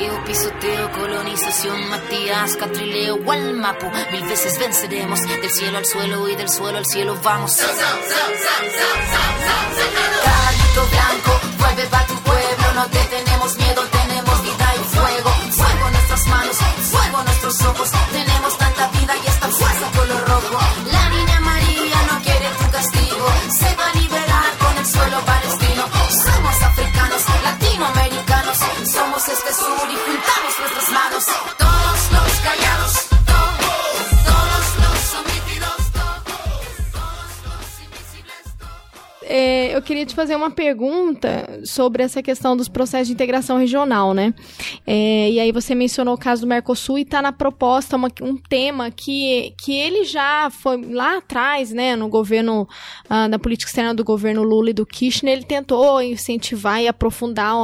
[0.04, 3.90] Saqueo, pisoteo, colonización, Matías, Catrileo, Walmapu.
[4.12, 7.56] Mil veces venceremos, del cielo al suelo y del suelo al cielo vamos.
[10.26, 15.30] Caballito blanco, vuelve pa' tu pueblo, no te tenemos miedo, tenemos vida y fuego.
[15.52, 16.58] Fuego en nuestras manos,
[16.92, 20.60] fuego en nuestros ojos, tenemos tanta vida y esta fuerza color rojo.
[20.92, 21.03] La
[31.28, 31.53] house.
[39.36, 44.14] É, eu queria te fazer uma pergunta sobre essa questão dos processos de integração regional,
[44.14, 44.32] né?
[44.86, 48.38] É, e aí você mencionou o caso do Mercosul e está na proposta uma, um
[48.38, 52.68] tema que, que ele já foi lá atrás, né, no governo,
[53.10, 57.56] uh, na política externa do governo Lula e do Kirchner, ele tentou incentivar e aprofundar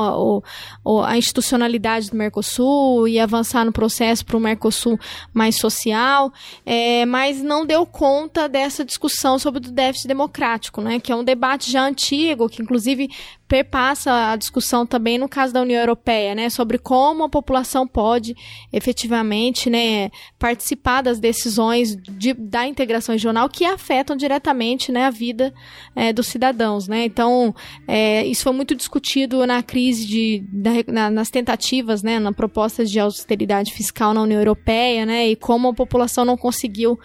[1.05, 4.99] a institucionalidade do Mercosul e avançar no processo para o Mercosul
[5.32, 6.34] mais social,
[6.65, 11.23] é, mas não deu conta dessa discussão sobre o déficit democrático, né, que é um
[11.23, 13.10] debate debate já antigo, que inclusive
[13.48, 18.36] perpassa a discussão também no caso da União Europeia, né, sobre como a população pode
[18.72, 25.52] efetivamente, né, participar das decisões de, da integração regional que afetam diretamente, né, a vida
[25.95, 27.06] é, dos cidadãos, né.
[27.06, 27.54] Então,
[27.88, 30.43] é, isso foi muito discutido na crise de,
[30.88, 35.69] na, nas tentativas, né, na proposta de austeridade fiscal na União Europeia, né, e como
[35.69, 37.00] a população não conseguiu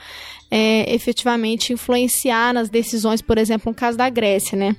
[0.56, 4.76] é, efetivamente influenciar nas decisões, por exemplo, no caso da Grécia, né?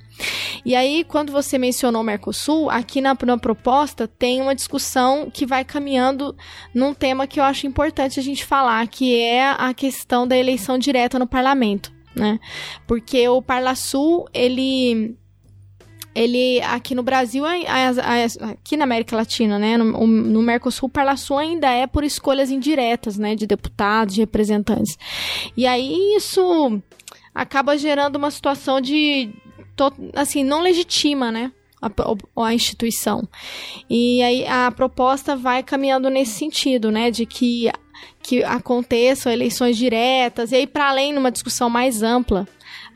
[0.64, 5.44] E aí, quando você mencionou o Mercosul, aqui na, na proposta tem uma discussão que
[5.44, 6.34] vai caminhando
[6.72, 10.78] num tema que eu acho importante a gente falar, que é a questão da eleição
[10.78, 12.40] direta no parlamento, né?
[12.86, 15.14] Porque o Parlasul, ele
[16.16, 21.86] ele aqui no Brasil, aqui na América Latina, né, no, Mercosul, o Parlação ainda é
[21.86, 24.96] por escolhas indiretas, né, de deputados, de representantes.
[25.54, 26.80] E aí isso
[27.34, 29.28] acaba gerando uma situação de,
[30.14, 31.52] assim, não legitima, né,
[31.82, 31.90] a,
[32.46, 33.28] a, instituição.
[33.90, 37.70] E aí a proposta vai caminhando nesse sentido, né, de que
[38.22, 42.46] que aconteçam eleições diretas e aí para além numa discussão mais ampla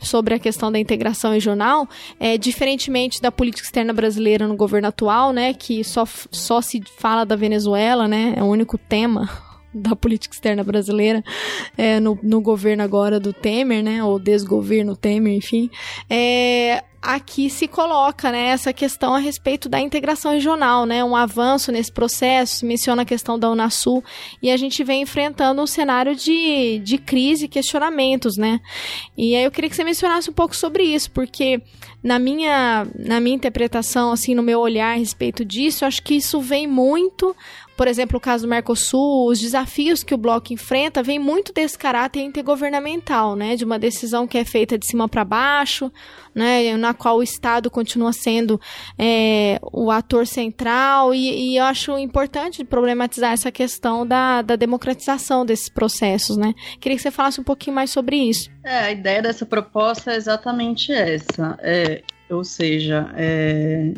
[0.00, 5.32] sobre a questão da integração regional, é, diferentemente da política externa brasileira no governo atual,
[5.32, 10.34] né, que só, só se fala da Venezuela, né, é o único tema da política
[10.34, 11.22] externa brasileira
[11.76, 15.70] é, no, no governo agora do Temer, né, ou desgoverno Temer, enfim,
[16.08, 21.72] é, aqui se coloca né, essa questão a respeito da integração regional, né, um avanço
[21.72, 24.04] nesse processo, se menciona a questão da Unasul,
[24.42, 28.60] e a gente vem enfrentando um cenário de, de crise e questionamentos, né?
[29.16, 31.62] E aí eu queria que você mencionasse um pouco sobre isso, porque
[32.02, 36.14] na minha, na minha interpretação, assim, no meu olhar a respeito disso, eu acho que
[36.14, 37.34] isso vem muito
[37.80, 41.78] por exemplo, o caso do Mercosul, os desafios que o bloco enfrenta vem muito desse
[41.78, 45.90] caráter intergovernamental, né, de uma decisão que é feita de cima para baixo,
[46.34, 48.60] né, na qual o Estado continua sendo
[48.98, 55.46] é, o ator central, e, e, eu acho importante problematizar essa questão da, da democratização
[55.46, 56.52] desses processos, né.
[56.78, 58.50] Queria que você falasse um pouquinho mais sobre isso.
[58.62, 63.94] É, a ideia dessa proposta é exatamente essa, é, ou seja, é,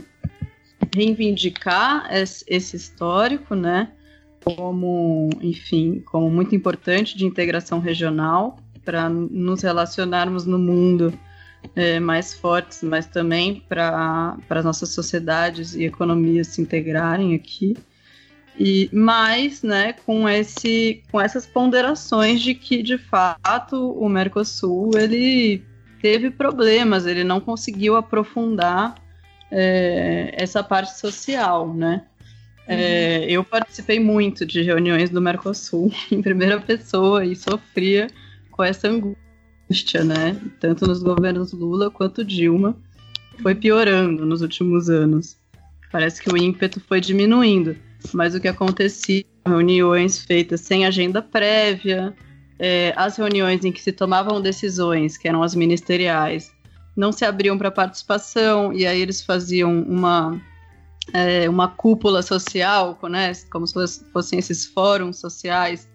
[0.95, 3.93] reivindicar esse histórico, né,
[4.45, 11.13] como, enfim, como muito importante de integração regional para nos relacionarmos no mundo
[11.77, 17.77] é, mais fortes, mas também para as nossas sociedades e economias se integrarem aqui.
[18.59, 25.65] E mais, né, com esse com essas ponderações de que de fato o Mercosul ele
[26.03, 29.02] teve problemas, ele não conseguiu aprofundar
[29.53, 32.03] é, essa parte social, né?
[32.67, 38.07] É, eu participei muito de reuniões do Mercosul em primeira pessoa e sofria
[38.51, 40.41] com essa angústia, né?
[40.59, 42.77] Tanto nos governos Lula quanto Dilma.
[43.43, 45.37] Foi piorando nos últimos anos.
[45.91, 47.77] Parece que o ímpeto foi diminuindo.
[48.13, 49.25] Mas o que acontecia?
[49.47, 52.15] Reuniões feitas sem agenda prévia,
[52.59, 56.53] é, as reuniões em que se tomavam decisões, que eram as ministeriais,
[56.97, 60.41] não se abriam para participação, e aí eles faziam uma,
[61.13, 65.89] é, uma cúpula social, né, como se fossem esses fóruns sociais,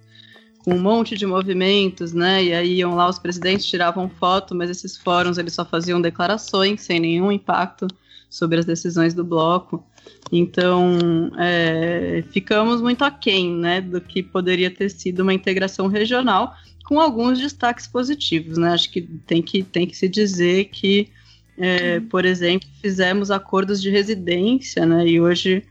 [0.64, 4.70] com um monte de movimentos, né, e aí iam lá os presidentes, tiravam foto, mas
[4.70, 7.88] esses fóruns eles só faziam declarações, sem nenhum impacto
[8.30, 9.86] sobre as decisões do bloco.
[10.32, 16.54] Então, é, ficamos muito aquém né, do que poderia ter sido uma integração regional,
[16.86, 18.70] com alguns destaques positivos, né?
[18.70, 21.10] Acho que tem que, tem que se dizer que,
[21.58, 25.06] é, por exemplo, fizemos acordos de residência, né?
[25.06, 25.64] E hoje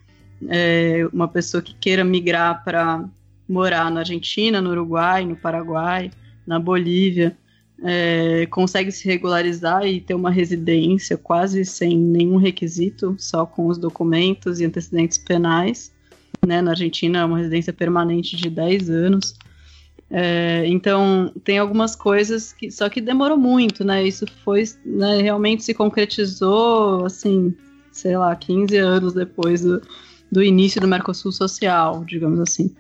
[0.47, 3.03] é, uma pessoa que queira migrar para
[3.49, 6.11] morar na Argentina, no Uruguai, no Paraguai,
[6.47, 7.37] na Bolívia,
[7.83, 13.79] é, consegue se regularizar e ter uma residência quase sem nenhum requisito, só com os
[13.79, 15.93] documentos e antecedentes penais.
[16.47, 16.63] Né?
[16.63, 19.35] Na Argentina, é uma residência permanente de 10 anos.
[20.11, 22.71] É, então, tem algumas coisas que.
[22.71, 24.07] Só que demorou muito, né?
[24.07, 24.63] Isso foi.
[24.85, 27.53] Né, realmente se concretizou, assim,
[27.91, 29.83] sei lá, 15 anos depois do,
[30.31, 32.73] do início do Mercosul Social, digamos assim.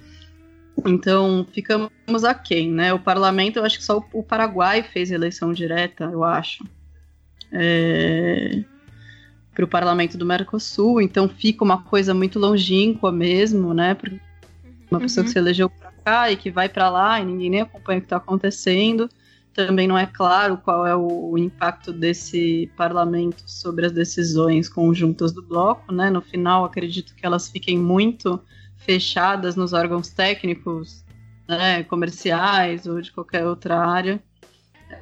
[0.84, 2.92] Então, ficamos aquém, né?
[2.92, 6.64] O parlamento, eu acho que só o, Paraguai fez eleição direta, eu acho.
[7.52, 8.62] É,
[9.54, 13.96] para o parlamento do Mercosul, então fica uma coisa muito longínqua mesmo, né?
[14.90, 15.26] Uma pessoa uhum.
[15.26, 15.70] que se elegeu
[16.04, 19.08] cá e que vai para lá e ninguém nem acompanha o que está acontecendo.
[19.54, 25.42] Também não é claro qual é o impacto desse parlamento sobre as decisões conjuntas do
[25.42, 26.10] bloco, né?
[26.10, 28.38] No final, acredito que elas fiquem muito
[28.86, 31.04] fechadas nos órgãos técnicos,
[31.48, 34.22] né, comerciais ou de qualquer outra área.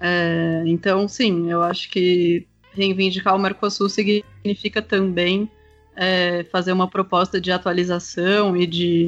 [0.00, 5.48] É, então, sim, eu acho que reivindicar o Mercosul significa também
[5.94, 9.06] é, fazer uma proposta de atualização e de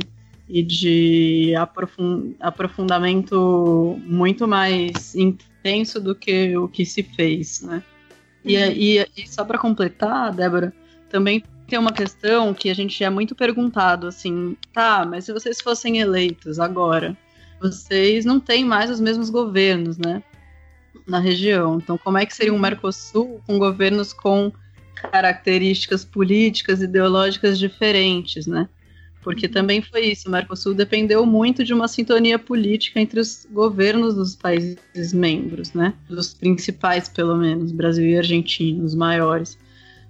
[0.48, 1.54] e de
[2.40, 7.82] aprofundamento muito mais intenso do que o que se fez, né?
[8.44, 8.70] E, uhum.
[8.70, 10.72] e, e só para completar, Débora,
[11.10, 15.60] também tem uma questão que a gente é muito perguntado, assim, tá, mas se vocês
[15.60, 17.16] fossem eleitos agora,
[17.60, 20.22] vocês não têm mais os mesmos governos, né?
[21.06, 21.78] Na região.
[21.78, 24.52] Então, como é que seria um Mercosul com governos com
[24.94, 28.68] características políticas, ideológicas diferentes, né?
[29.26, 30.28] porque também foi isso.
[30.28, 35.94] O Mercosul dependeu muito de uma sintonia política entre os governos dos países membros, né?
[36.08, 39.58] Dos principais, pelo menos, Brasil e Argentina, os maiores.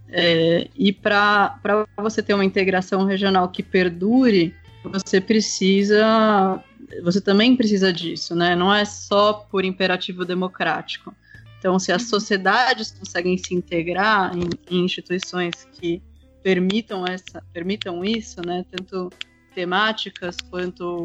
[0.09, 1.59] É, e para
[1.97, 4.55] você ter uma integração regional que perdure,
[4.85, 6.63] você precisa.
[7.03, 8.55] Você também precisa disso, né?
[8.55, 11.15] Não é só por imperativo democrático.
[11.59, 16.01] Então, se as sociedades conseguem se integrar em, em instituições que
[16.43, 18.65] permitam essa, permitam isso, né?
[18.71, 19.11] Tanto
[19.55, 21.03] temáticas quanto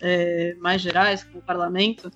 [0.00, 2.10] é, mais gerais, como o parlamento,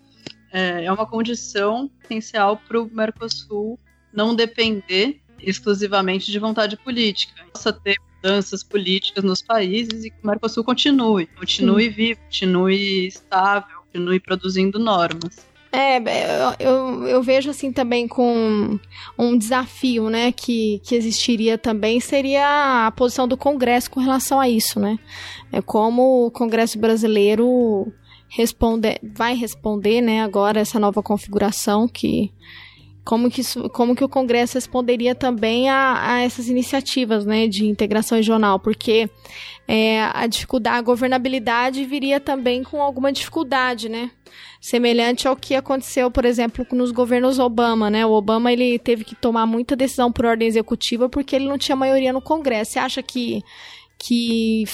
[0.52, 3.78] é, é uma condição essencial para o Mercosul
[4.12, 7.32] não depender exclusivamente de vontade política.
[7.52, 11.90] Possa ter mudanças políticas nos países e que o Mercosul continue, continue Sim.
[11.90, 15.52] vivo, continue estável, continue produzindo normas.
[15.74, 15.96] É,
[16.60, 18.78] eu, eu vejo assim também com
[19.18, 24.46] um desafio, né, que, que existiria também, seria a posição do Congresso com relação a
[24.46, 24.98] isso, né?
[25.50, 27.90] É como o Congresso brasileiro
[28.28, 32.30] responde, vai responder, né, agora essa nova configuração que
[33.04, 37.66] como que, isso, como que o Congresso responderia também a, a essas iniciativas né, de
[37.66, 39.10] integração regional, porque
[39.66, 44.10] é, a dificuldade, a governabilidade viria também com alguma dificuldade, né?
[44.60, 48.06] Semelhante ao que aconteceu, por exemplo, nos governos Obama, né?
[48.06, 51.74] O Obama ele teve que tomar muita decisão por ordem executiva porque ele não tinha
[51.74, 52.72] maioria no Congresso.
[52.72, 53.42] Você acha que,
[53.98, 54.64] que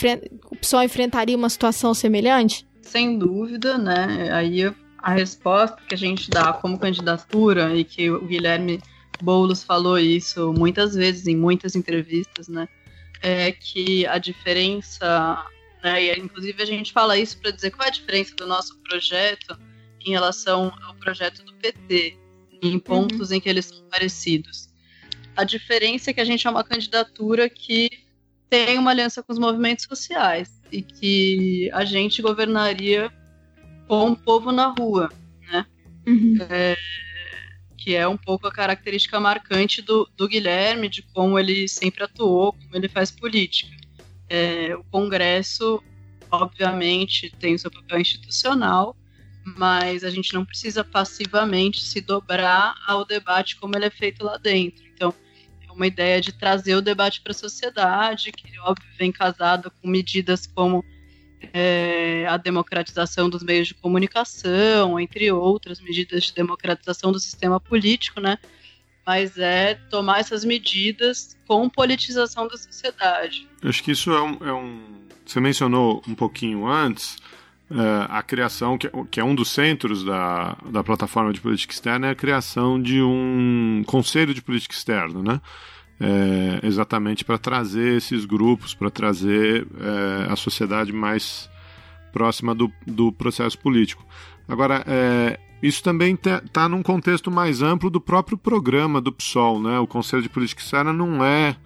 [0.51, 2.67] o PSOL enfrentaria uma situação semelhante?
[2.83, 4.31] Sem dúvida, né?
[4.33, 8.81] Aí a resposta que a gente dá como candidatura e que o Guilherme
[9.23, 12.69] Boulos falou isso muitas vezes em muitas entrevistas, né?
[13.21, 15.45] É que a diferença,
[15.83, 18.79] né, e inclusive a gente fala isso para dizer qual é a diferença do nosso
[18.79, 19.59] projeto
[20.05, 22.17] em relação ao projeto do PT,
[22.63, 22.79] em uhum.
[22.79, 23.37] pontos uhum.
[23.37, 24.69] em que eles são parecidos.
[25.37, 27.91] A diferença é que a gente é uma candidatura que
[28.49, 33.13] tem uma aliança com os movimentos sociais e que a gente governaria
[33.89, 35.11] com o povo na rua,
[35.51, 35.67] né?
[36.07, 36.37] Uhum.
[36.49, 36.77] É,
[37.77, 42.53] que é um pouco a característica marcante do, do, Guilherme, de como ele sempre atuou,
[42.53, 43.75] como ele faz política.
[44.29, 45.83] É, o Congresso,
[46.31, 48.95] obviamente, tem o seu papel institucional,
[49.57, 54.37] mas a gente não precisa passivamente se dobrar ao debate como ele é feito lá
[54.37, 54.85] dentro.
[54.95, 55.15] Então,
[55.67, 59.89] é uma ideia de trazer o debate para a sociedade, que, óbvio, vem casada com
[59.89, 60.85] medidas como
[61.53, 68.21] é, a democratização dos meios de comunicação, entre outras medidas de democratização do sistema político,
[68.21, 68.39] né?
[69.07, 73.49] Mas é tomar essas medidas com politização da sociedade.
[73.63, 75.09] Acho que isso é um, é um...
[75.25, 77.17] Você mencionou um pouquinho antes
[77.71, 82.07] é, a criação, que, que, é um dos centros da, da plataforma de política externa,
[82.07, 85.41] é a criação de um conselho de política externa, né?
[86.01, 91.51] É, exatamente para trazer esses grupos, para trazer é, a sociedade mais
[92.13, 94.05] próxima do, do processo político.
[94.49, 99.79] Agora, é, isso também está num contexto mais amplo do próprio programa do PSOL, né?
[99.79, 101.57] O Conselho de Política Externa não é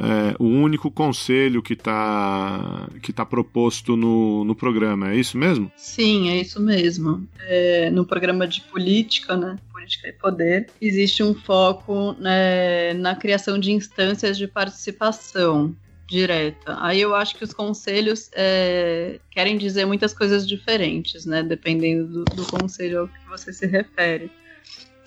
[0.00, 5.12] é, o único conselho que está que tá proposto no, no programa.
[5.12, 5.70] É isso mesmo?
[5.76, 7.26] Sim, é isso mesmo.
[7.40, 13.58] É, no programa de política, né, política e poder, existe um foco né, na criação
[13.58, 15.74] de instâncias de participação
[16.08, 16.76] direta.
[16.80, 21.42] Aí eu acho que os conselhos é, querem dizer muitas coisas diferentes, né?
[21.42, 24.30] Dependendo do, do conselho ao que você se refere.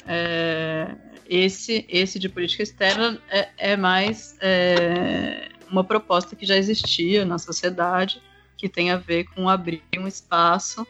[0.08, 0.96] É,
[1.32, 7.38] esse, esse de política externa é, é mais é, uma proposta que já existia na
[7.38, 8.22] sociedade,
[8.58, 10.86] que tem a ver com abrir um espaço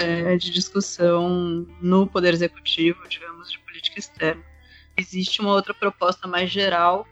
[0.00, 4.42] é, de discussão no Poder Executivo, digamos, de política externa.
[4.96, 7.06] Existe uma outra proposta mais geral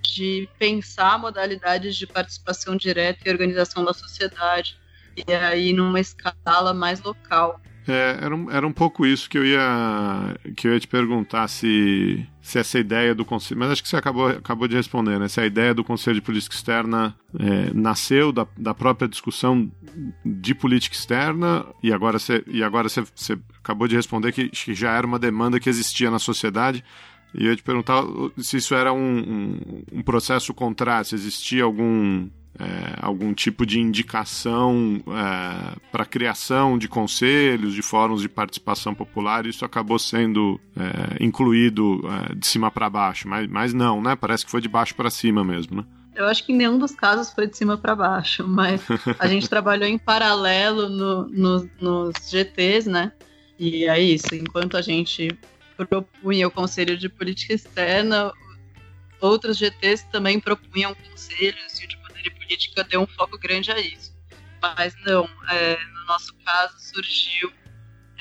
[0.00, 4.78] de pensar modalidades de participação direta e organização da sociedade,
[5.14, 7.60] e aí numa escala mais local.
[7.86, 11.46] É, era, um, era um pouco isso que eu ia que eu ia te perguntar
[11.48, 15.28] se, se essa ideia do conselho, mas acho que você acabou, acabou de responder, né?
[15.28, 19.70] Se a ideia do Conselho de Política Externa é, nasceu da, da própria discussão
[20.24, 24.74] de política externa e agora você, e agora você, você acabou de responder que, que
[24.74, 26.82] já era uma demanda que existia na sociedade.
[27.34, 28.02] E eu ia te perguntar
[28.38, 32.28] se isso era um, um, um processo contrário, se existia algum
[32.58, 39.44] é, algum tipo de indicação é, para criação de conselhos, de fóruns de participação popular,
[39.46, 44.14] isso acabou sendo é, incluído é, de cima para baixo, mas, mas não, né?
[44.14, 45.84] Parece que foi de baixo para cima mesmo, né?
[46.14, 48.80] Eu acho que em nenhum dos casos foi de cima para baixo, mas
[49.18, 53.12] a gente trabalhou em paralelo no, no, nos GTs, né?
[53.58, 55.36] E é isso, enquanto a gente
[55.76, 58.32] propunha o Conselho de Política Externa,
[59.20, 61.86] outros GTs também propunham conselhos e
[62.30, 64.14] política deu um foco grande a isso.
[64.60, 67.52] Mas não, é, no nosso caso surgiu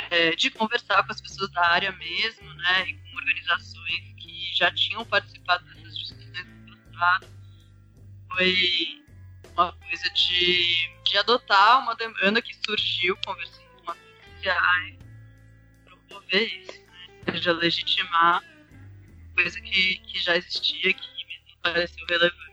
[0.10, 4.72] é, de conversar com as pessoas da área mesmo, né, e com organizações que já
[4.72, 7.28] tinham participado dessas discussões no passado.
[8.36, 9.04] Foi
[9.54, 13.98] uma coisa de, de adotar uma demanda que surgiu conversando com as
[14.36, 14.98] sociais,
[15.86, 18.44] promover isso, né, ou seja, legitimar
[19.36, 22.53] coisa que, que já existia, que me pareceu relevante.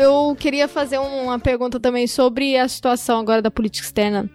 [0.00, 4.30] Eu queria fazer uma pergunta também sobre a situação agora da política externa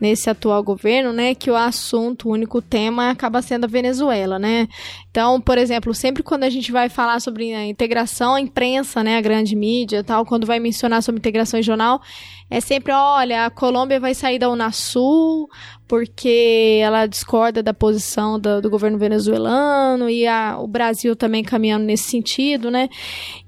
[0.00, 1.34] nesse atual governo, né?
[1.34, 4.68] Que o assunto, o único tema acaba sendo a Venezuela, né?
[5.10, 9.16] Então, por exemplo, sempre quando a gente vai falar sobre a integração, a imprensa, né,
[9.16, 12.00] a grande mídia, tal, quando vai mencionar sobre integração regional,
[12.50, 15.48] é sempre, olha, a Colômbia vai sair da Unasul
[15.88, 21.86] porque ela discorda da posição do, do governo venezuelano e a, o Brasil também caminhando
[21.86, 22.90] nesse sentido, né?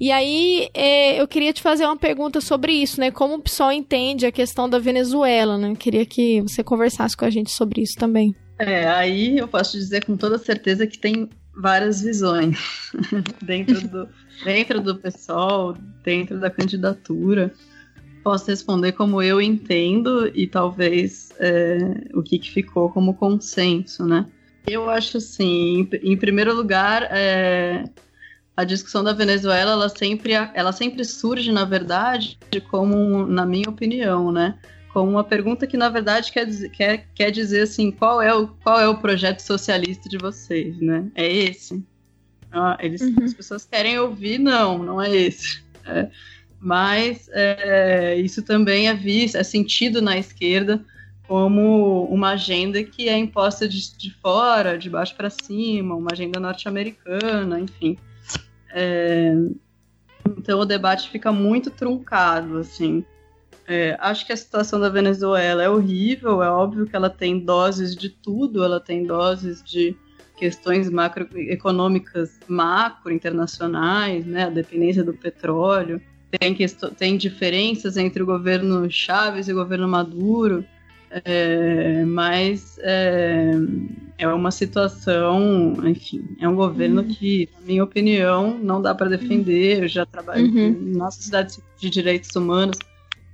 [0.01, 3.11] E aí é, eu queria te fazer uma pergunta sobre isso, né?
[3.11, 5.75] Como o PSOL entende a questão da Venezuela, né?
[5.79, 8.35] Queria que você conversasse com a gente sobre isso também.
[8.59, 12.59] É, aí eu posso dizer com toda certeza que tem várias visões
[13.43, 14.09] dentro do
[14.45, 17.53] dentro do PSOL, dentro da candidatura
[18.23, 21.79] posso responder como eu entendo e talvez é,
[22.15, 24.27] o que, que, ficou como consenso, né?
[24.67, 27.85] Eu acho assim, em, em primeiro lugar, é,
[28.57, 32.39] a discussão da Venezuela ela sempre, ela sempre surge, na verdade,
[32.69, 34.59] como, na minha opinião, né?
[34.93, 38.49] Como uma pergunta que, na verdade, quer dizer, quer, quer dizer assim, qual é, o,
[38.49, 41.07] qual é o projeto socialista de vocês, né?
[41.14, 41.82] É esse?
[42.51, 43.24] Ah, eles, uhum.
[43.24, 45.62] As pessoas querem ouvir, não, não é esse.
[45.82, 46.11] É,
[46.61, 50.84] mas é, isso também é visto, é sentido na esquerda
[51.30, 56.38] como uma agenda que é imposta de, de fora, de baixo para cima, uma agenda
[56.38, 57.97] norte-americana, enfim.
[58.72, 59.32] É,
[60.36, 63.05] então o debate fica muito truncado, assim.
[63.73, 67.95] É, acho que a situação da Venezuela é horrível, é óbvio que ela tem doses
[67.95, 69.97] de tudo, ela tem doses de
[70.37, 76.03] questões macroeconômicas macro internacionais, né, a dependência do petróleo,
[76.33, 76.57] tem,
[76.97, 80.64] tem diferenças entre o governo Chaves e o governo Maduro,
[81.25, 83.53] é, mas é,
[84.18, 87.09] é, uma situação, enfim, é um governo uhum.
[87.09, 89.83] que, na minha opinião, não dá para defender.
[89.83, 90.93] Eu já trabalho uhum.
[90.97, 92.77] na Sociedade de Direitos Humanos,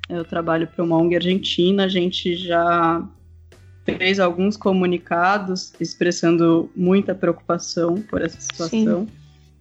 [0.09, 3.07] eu trabalho para uma ONG argentina, a gente já
[3.85, 9.07] fez alguns comunicados expressando muita preocupação por essa situação,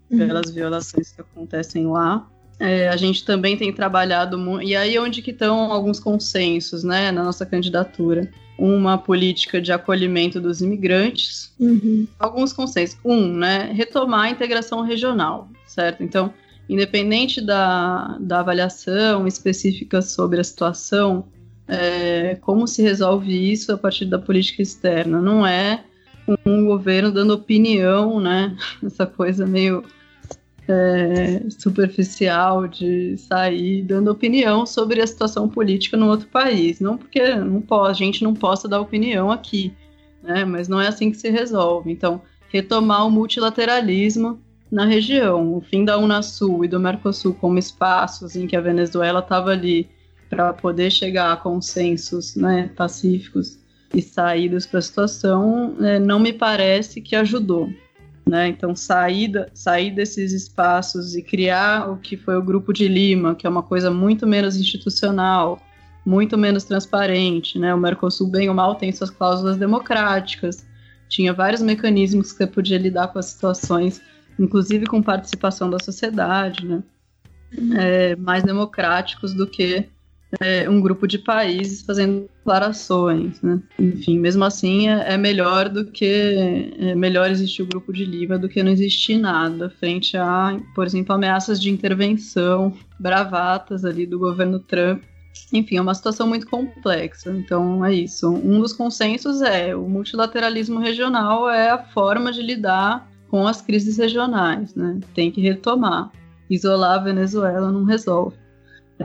[0.09, 0.17] uhum.
[0.17, 2.27] pelas violações que acontecem lá.
[2.59, 4.63] É, a gente também tem trabalhado muito.
[4.63, 8.29] E aí, onde que estão alguns consensos, né, na nossa candidatura?
[8.57, 11.53] Uma política de acolhimento dos imigrantes.
[11.59, 12.07] Uhum.
[12.17, 12.97] Alguns consensos.
[13.03, 16.01] Um, né, retomar a integração regional, certo?
[16.01, 16.33] Então,
[16.67, 21.25] independente da, da avaliação específica sobre a situação,
[21.67, 25.21] é, como se resolve isso a partir da política externa?
[25.21, 25.83] Não é
[26.45, 28.55] um governo dando opinião, né?
[28.83, 29.83] Essa coisa meio
[30.67, 36.79] é, superficial de sair dando opinião sobre a situação política no outro país.
[36.79, 39.73] Não porque não pode, a gente não possa dar opinião aqui,
[40.23, 40.43] né?
[40.45, 41.91] mas não é assim que se resolve.
[41.91, 44.39] Então, retomar o multilateralismo
[44.75, 49.21] na região, o fim da Unasul e do Mercosul como espaços em que a Venezuela
[49.21, 49.89] estava ali
[50.29, 53.57] para poder chegar a consensos né, pacíficos
[53.93, 57.69] e saídas para a situação, é, não me parece que ajudou.
[58.27, 58.49] Né?
[58.49, 63.47] Então, sair, sair desses espaços e criar o que foi o Grupo de Lima, que
[63.47, 65.57] é uma coisa muito menos institucional,
[66.05, 67.57] muito menos transparente.
[67.57, 67.73] Né?
[67.73, 70.67] O Mercosul, bem ou mal, tem suas cláusulas democráticas,
[71.07, 74.01] tinha vários mecanismos que você podia lidar com as situações,
[74.39, 76.83] inclusive com participação da sociedade, né?
[77.77, 79.87] É, mais democráticos do que
[80.41, 83.61] é, um grupo de países fazendo declarações, né?
[83.79, 88.37] Enfim, mesmo assim é, é melhor do que é melhor existir o grupo de Lima
[88.37, 94.19] do que não existir nada frente a, por exemplo, ameaças de intervenção, bravatas ali do
[94.19, 95.03] governo Trump.
[95.53, 97.31] Enfim, é uma situação muito complexa.
[97.31, 98.29] Então é isso.
[98.29, 103.97] Um dos consensos é o multilateralismo regional é a forma de lidar com as crises
[103.97, 104.99] regionais, né?
[105.13, 106.11] Tem que retomar.
[106.49, 108.37] Isolar a Venezuela não resolve.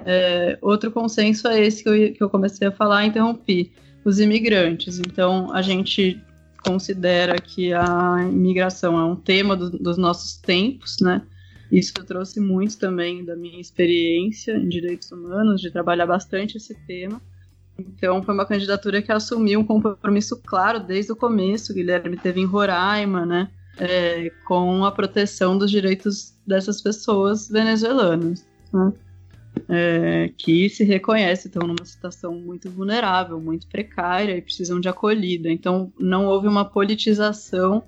[0.04, 3.72] É, outro consenso é esse que eu, que eu comecei a falar, interrompi.
[4.04, 4.98] Os imigrantes.
[4.98, 6.22] Então, a gente
[6.64, 11.22] considera que a imigração é um tema do, dos nossos tempos, né?
[11.70, 16.74] Isso eu trouxe muito também da minha experiência em direitos humanos, de trabalhar bastante esse
[16.86, 17.20] tema.
[17.78, 21.72] Então, foi uma candidatura que assumiu um compromisso claro desde o começo.
[21.72, 23.48] O Guilherme teve em Roraima, né?
[23.78, 28.92] É, com a proteção dos direitos dessas pessoas venezuelanas, né?
[29.68, 35.50] é, que se reconhecem, estão numa situação muito vulnerável, muito precária e precisam de acolhida.
[35.50, 37.82] Então, não houve uma politização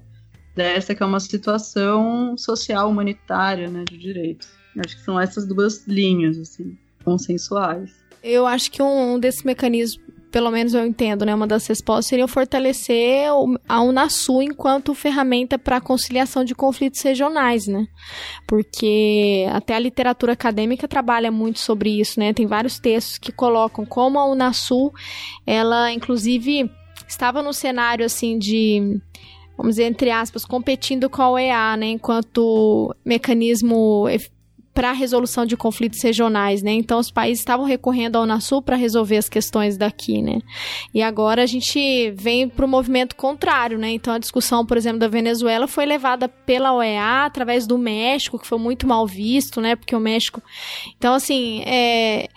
[0.55, 4.49] dessa que é uma situação social, humanitária, né, de direitos.
[4.79, 7.93] Acho que são essas duas linhas, assim, consensuais.
[8.23, 12.27] Eu acho que um desses mecanismos pelo menos eu entendo, né, uma das respostas seria
[12.27, 13.29] fortalecer
[13.69, 17.87] a Unasul enquanto ferramenta para conciliação de conflitos regionais, né?
[18.49, 22.33] Porque até a literatura acadêmica trabalha muito sobre isso, né?
[22.33, 24.91] Tem vários textos que colocam como a Unasul,
[25.47, 26.71] ela inclusive
[27.07, 28.99] estava no cenário assim de
[29.57, 34.07] vamos dizer entre aspas, competindo com a OEA, né, enquanto mecanismo
[34.75, 36.73] para a resolução de conflitos regionais, né?
[36.73, 40.41] Então os países estavam recorrendo ao Unasul para resolver as questões daqui, né?
[40.95, 43.91] E agora a gente vem para o movimento contrário, né?
[43.91, 48.47] Então a discussão, por exemplo, da Venezuela foi levada pela OEA através do México, que
[48.47, 49.77] foi muito mal visto, né?
[49.77, 50.43] Porque o México,
[50.97, 52.29] então assim, é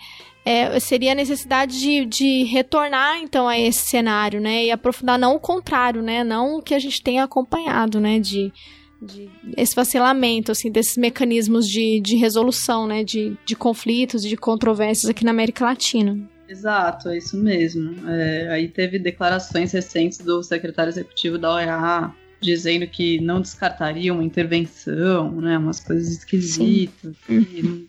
[0.46, 5.34] é, seria a necessidade de, de retornar então a esse cenário, né, e aprofundar não
[5.34, 8.52] o contrário, né, não o que a gente tem acompanhado, né, de
[9.00, 14.36] de esse vacilamento, assim, desses mecanismos de, de resolução, né, de, de conflitos e de
[14.36, 16.18] controvérsias aqui na América Latina.
[16.48, 18.08] Exato, é isso mesmo.
[18.08, 24.22] É, aí teve declarações recentes do secretário executivo da OEA dizendo que não descartaria uma
[24.22, 27.16] intervenção, né, umas coisas esquisitas.
[27.26, 27.88] Sim.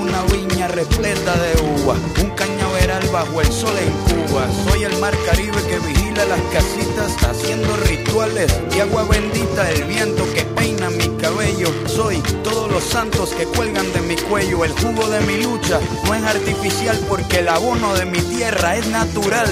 [0.00, 3.92] una viña repleta de uva, un cañaveral bajo el sol en
[4.26, 4.46] Cuba.
[4.68, 10.24] Soy el mar Caribe que vigila las casitas, haciendo rituales y agua bendita, el viento
[10.34, 11.68] que peina mi cabello.
[11.86, 16.14] Soy todos los santos que cuelgan de mi cuello, el jugo de mi lucha no
[16.14, 19.48] es artificial porque el abono de mi tierra es natural.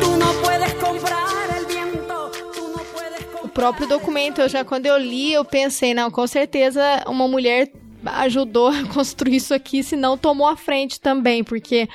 [0.00, 1.18] Tú no puedes comprar
[1.58, 3.44] el viento, tú no puedes comprar...
[3.44, 7.70] O próprio documento, eu já quando eu li, eu pensei, não, com certeza uma mulher
[8.04, 11.88] ajudou a construir isso aqui, se não tomou a frente também, porque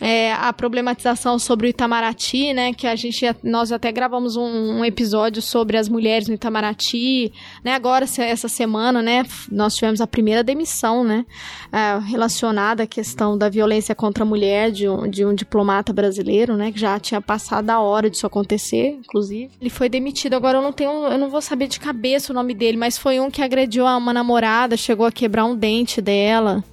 [0.00, 2.72] é, a problematização sobre o Itamaraty, né?
[2.72, 4.42] Que a gente, nós até gravamos um,
[4.78, 7.32] um, episódio sobre as mulheres no Itamaraty,
[7.62, 7.74] né?
[7.74, 9.24] Agora, essa semana, né?
[9.50, 11.24] Nós tivemos a primeira demissão, né?
[11.72, 16.56] É, relacionada à questão da violência contra a mulher de um, de um diplomata brasileiro,
[16.56, 16.72] né?
[16.72, 19.50] Que já tinha passado a hora disso acontecer, inclusive.
[19.60, 20.34] Ele foi demitido.
[20.34, 23.20] Agora eu não tenho, eu não vou saber de cabeça o nome dele, mas foi
[23.20, 26.64] um que agrediu uma namorada, chegou a quebrar um dente dela.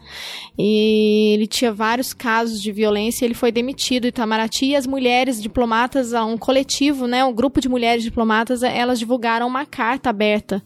[0.57, 4.05] E ele tinha vários casos de violência, ele foi demitido.
[4.05, 9.47] Itamaraty e as mulheres diplomatas, um coletivo, né, um grupo de mulheres diplomatas, elas divulgaram
[9.47, 10.61] uma carta aberta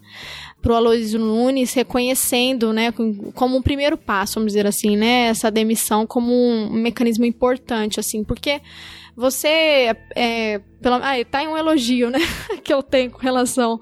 [0.61, 2.91] para o Aloysio Nunes, reconhecendo, né,
[3.35, 8.23] como um primeiro passo, vamos dizer assim, né, essa demissão como um mecanismo importante, assim,
[8.23, 8.61] porque
[9.15, 12.19] você é, pelo, ah, tá em um elogio, né?
[12.63, 13.81] que eu tenho com relação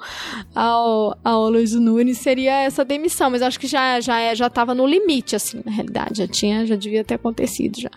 [0.56, 4.74] ao, ao Luiz Nunes seria essa demissão, mas acho que já já é, já estava
[4.74, 7.90] no limite, assim, na realidade, já tinha, já devia ter acontecido já.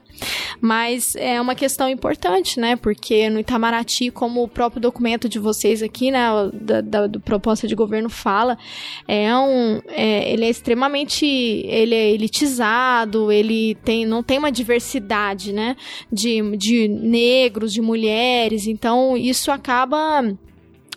[0.61, 2.75] Mas é uma questão importante, né?
[2.75, 7.69] Porque no Itamaraty, como o próprio documento de vocês aqui, né, da, da, da proposta
[7.69, 8.59] de governo fala,
[9.07, 15.53] é um, é, ele é extremamente, ele é elitizado, ele tem, não tem uma diversidade,
[15.53, 15.77] né?
[16.11, 20.25] De, de negros, de mulheres, então então, isso acaba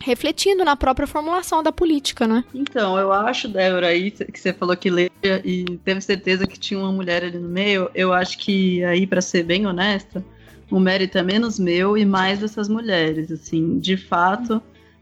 [0.02, 2.46] refletindo na própria formulação da política, né?
[2.54, 5.12] Então, eu acho, Débora, aí que você falou que lê
[5.44, 9.20] e teve certeza que tinha uma mulher ali no meio, eu acho que aí, para
[9.20, 10.24] ser bem honesta,
[10.72, 14.62] o mérito é menos meu e mais dessas mulheres, assim, de fato,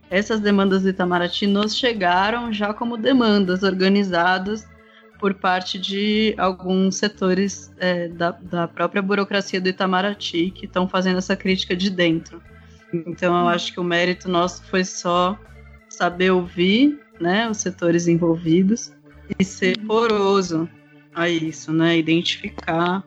[0.10, 4.66] essas demandas do Itamaraty nos chegaram já como demandas organizadas
[5.20, 11.18] por parte de alguns setores é, da, da própria burocracia do Itamaraty que estão fazendo
[11.18, 12.42] essa crítica de dentro.
[12.94, 15.38] Então eu acho que o mérito nosso foi só
[15.90, 18.94] saber ouvir, né, os setores envolvidos
[19.40, 20.70] e ser poroso
[21.14, 23.04] a isso, né, identificar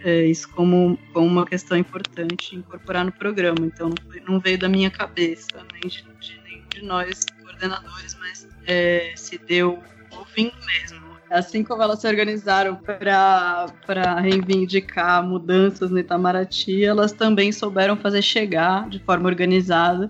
[0.00, 3.58] é, isso como, como uma questão importante incorporar no programa.
[3.60, 8.16] Então não, foi, não veio da minha cabeça, nem de, de nenhum de nós coordenadores,
[8.20, 15.98] mas é, se deu ouvindo mesmo Assim como elas se organizaram para reivindicar mudanças no
[15.98, 20.08] Itamaraty, elas também souberam fazer chegar de forma organizada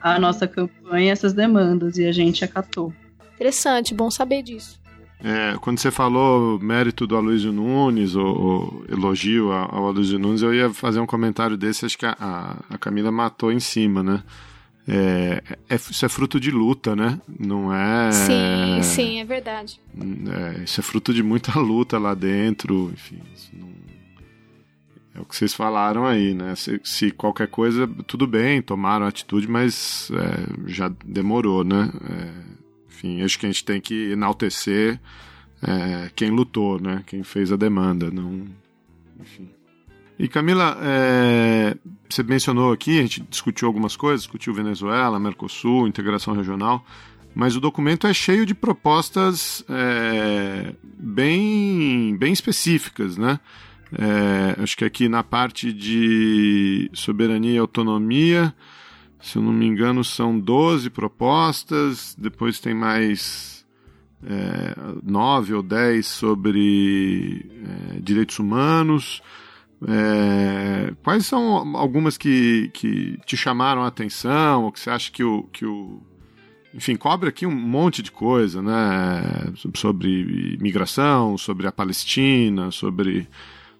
[0.00, 2.92] a nossa campanha essas demandas e a gente acatou.
[3.34, 4.80] Interessante, bom saber disso.
[5.24, 10.52] É, quando você falou mérito do Aloysio Nunes, ou, ou elogio ao Aloysio Nunes, eu
[10.52, 14.22] ia fazer um comentário desse, acho que a, a Camila matou em cima, né?
[14.86, 17.20] É, é, isso é fruto de luta, né?
[17.38, 18.10] Não é.
[18.10, 19.80] Sim, sim, é verdade.
[19.96, 23.20] É, isso é fruto de muita luta lá dentro, enfim.
[23.52, 23.70] Não...
[25.14, 26.54] É o que vocês falaram aí, né?
[26.56, 31.90] Se, se qualquer coisa, tudo bem, tomaram atitude, mas é, já demorou, né?
[32.10, 32.32] É,
[32.88, 34.98] enfim, acho que a gente tem que enaltecer
[35.62, 37.04] é, quem lutou, né?
[37.06, 38.46] Quem fez a demanda, não.
[39.20, 39.48] Enfim.
[40.18, 41.76] E Camila, é,
[42.08, 46.84] você mencionou aqui, a gente discutiu algumas coisas, discutiu Venezuela, Mercosul, integração regional,
[47.34, 53.40] mas o documento é cheio de propostas é, bem, bem específicas, né?
[53.94, 58.54] É, acho que aqui na parte de soberania e autonomia,
[59.20, 63.64] se eu não me engano, são 12 propostas, depois tem mais
[64.24, 67.46] é, 9 ou 10 sobre
[67.94, 69.22] é, direitos humanos.
[69.88, 75.24] É, quais são algumas que, que te chamaram a atenção, ou que você acha que
[75.24, 76.00] o, que o.
[76.74, 79.52] Enfim, cobre aqui um monte de coisa, né?
[79.74, 83.28] Sobre migração, sobre a Palestina, sobre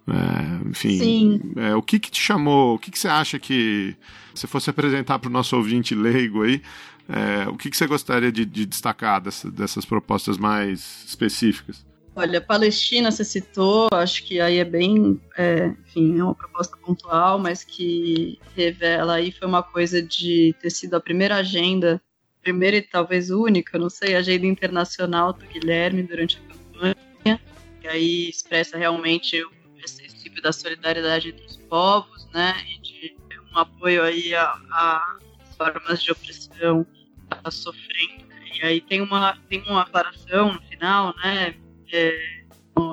[0.07, 2.75] é, enfim, é, o que, que te chamou?
[2.75, 3.95] O que, que você acha que,
[4.35, 6.61] se fosse apresentar para o nosso ouvinte leigo aí,
[7.07, 11.85] é, o que, que você gostaria de, de destacar dessa, dessas propostas mais específicas?
[12.15, 17.39] Olha, Palestina você citou, acho que aí é bem, é, enfim, é uma proposta pontual,
[17.39, 21.99] mas que revela aí foi uma coisa de ter sido a primeira agenda,
[22.41, 27.41] primeira e talvez única, não sei, agenda internacional do Guilherme durante a campanha,
[27.81, 29.43] e aí expressa realmente
[29.83, 33.15] esse princípio da solidariedade entre os povos, né, e de
[33.53, 35.17] um apoio aí a, a
[35.57, 38.23] formas de opressão que está sofrendo.
[38.55, 41.55] E aí tem uma tem uma aclaração no final, né,
[41.93, 42.43] é,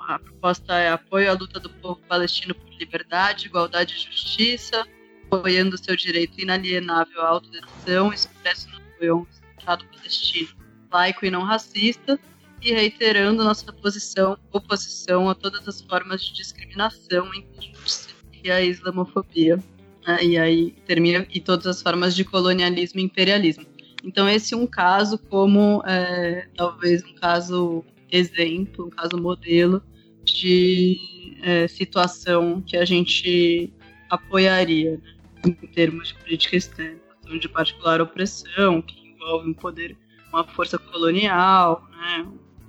[0.06, 4.86] a proposta é apoio à luta do povo palestino por liberdade, igualdade e justiça,
[5.26, 9.26] apoiando seu direito inalienável à autodeterminação, expresso no apoio
[9.58, 10.48] Estado palestino
[10.92, 12.18] laico e não racista,
[12.60, 18.10] e reiterando nossa posição, oposição a todas as formas de discriminação, injustiça
[18.42, 19.58] e a islamofobia.
[20.06, 20.24] Né?
[20.24, 23.64] E aí termina e todas as formas de colonialismo e imperialismo.
[24.04, 29.82] Então esse é um caso como é, talvez um caso exemplo, um caso modelo
[30.24, 30.98] de
[31.42, 33.72] é, situação que a gente
[34.08, 35.16] apoiaria né?
[35.44, 37.00] em termos de política externa,
[37.40, 39.96] de particular opressão que envolve um poder,
[40.32, 42.26] uma força colonial, né?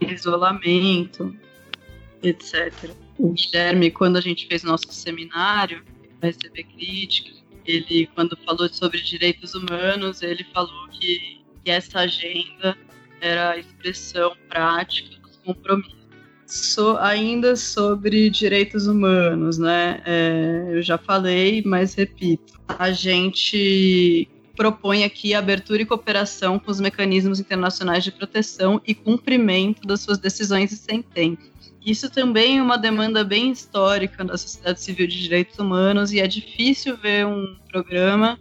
[0.10, 1.36] isolamento,
[2.24, 2.92] etc.
[3.18, 5.84] O Guilherme, quando a gente fez nosso seminário,
[6.20, 12.78] para receber críticas, ele, quando falou sobre direitos humanos, ele falou que, que essa agenda
[13.20, 16.02] era a expressão prática dos compromissos.
[16.46, 20.02] So, ainda sobre direitos humanos, né?
[20.06, 22.60] É, eu já falei, mas repito.
[22.68, 29.88] A gente propõe aqui abertura e cooperação com os mecanismos internacionais de proteção e cumprimento
[29.88, 31.52] das suas decisões e sentenças.
[31.84, 36.28] Isso também é uma demanda bem histórica da sociedade civil de direitos humanos e é
[36.28, 38.38] difícil ver um programa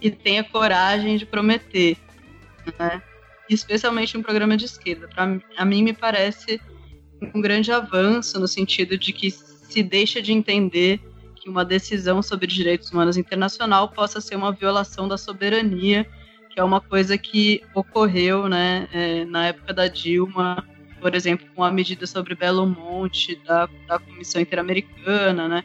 [0.00, 1.96] que tenha coragem de prometer,
[2.78, 3.00] né?
[3.48, 5.08] Especialmente um programa de esquerda.
[5.08, 6.60] Para a mim me parece
[7.34, 11.00] um grande avanço no sentido de que se deixa de entender
[11.36, 16.06] que uma decisão sobre direitos humanos internacional possa ser uma violação da soberania,
[16.50, 20.64] que é uma coisa que ocorreu né, é, na época da Dilma,
[21.00, 25.64] por exemplo, com a medida sobre Belo Monte da, da Comissão Interamericana, né,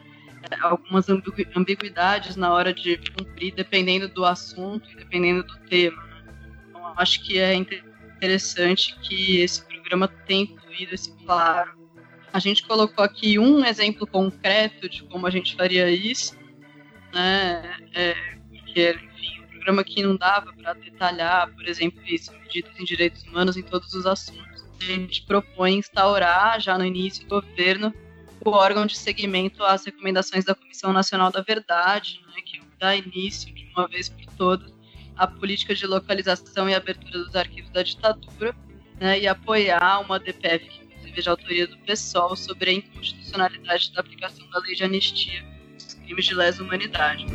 [0.60, 6.09] algumas ambiguidades na hora de cumprir, dependendo do assunto e dependendo do tema.
[6.96, 11.80] Acho que é interessante que esse programa tenha incluído esse claro
[12.32, 16.36] a gente colocou aqui um exemplo concreto de como a gente faria isso,
[17.12, 17.76] né?
[17.92, 18.14] É,
[18.50, 23.22] porque, enfim, um programa que não dava para detalhar, por exemplo, isso, medidas em direitos
[23.24, 24.64] humanos em todos os assuntos.
[24.80, 27.92] A gente propõe instaurar, já no início do governo,
[28.44, 33.52] o órgão de seguimento às recomendações da Comissão Nacional da Verdade, né, que dá início,
[33.52, 34.72] de uma vez por todas,
[35.20, 38.56] à política de localização e abertura dos arquivos da ditadura,
[38.98, 44.00] né, e apoiar uma DPF que inclusive de autoria do PSOL, sobre a inconstitucionalidade da
[44.00, 45.44] aplicação da lei de anistia
[45.74, 47.26] dos crimes de lesa humanidade.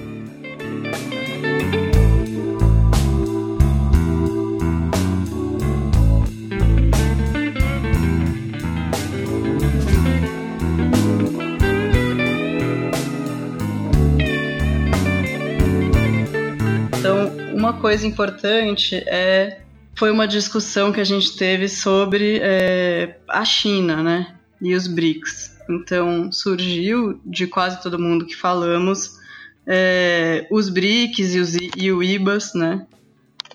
[17.66, 19.62] Uma coisa importante é
[19.96, 24.36] foi uma discussão que a gente teve sobre é, a China, né?
[24.62, 25.58] E os BRICS.
[25.70, 29.18] Então surgiu de quase todo mundo que falamos
[29.66, 32.86] é, os BRICS e, os, e o IBAS, né?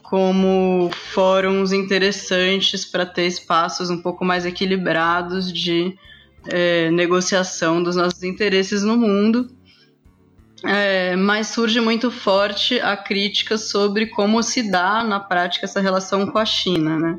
[0.02, 5.96] Como fóruns interessantes para ter espaços um pouco mais equilibrados de
[6.48, 9.48] é, negociação dos nossos interesses no mundo.
[10.64, 16.26] É, mas surge muito forte a crítica sobre como se dá na prática essa relação
[16.26, 17.18] com a China, né?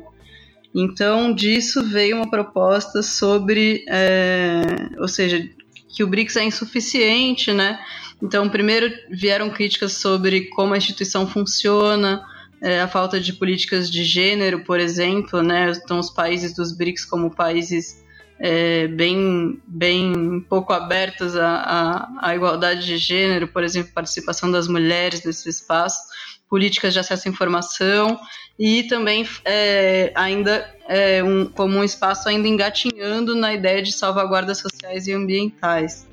[0.74, 4.62] Então, disso veio uma proposta sobre, é,
[4.98, 5.46] ou seja,
[5.94, 7.78] que o BRICS é insuficiente, né?
[8.22, 12.24] Então, primeiro vieram críticas sobre como a instituição funciona,
[12.62, 15.70] é, a falta de políticas de gênero, por exemplo, né?
[15.84, 18.01] Então, os países dos BRICS como países
[18.38, 24.66] é, bem, bem pouco abertos à, à, à, igualdade de gênero, por exemplo, participação das
[24.66, 26.02] mulheres nesse espaço,
[26.48, 28.18] políticas de acesso à informação
[28.58, 34.58] e também é, ainda é, um, como um espaço ainda engatinhando na ideia de salvaguardas
[34.58, 36.06] sociais e ambientais,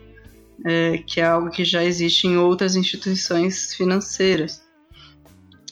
[0.65, 4.61] é, que é algo que já existe em outras instituições financeiras.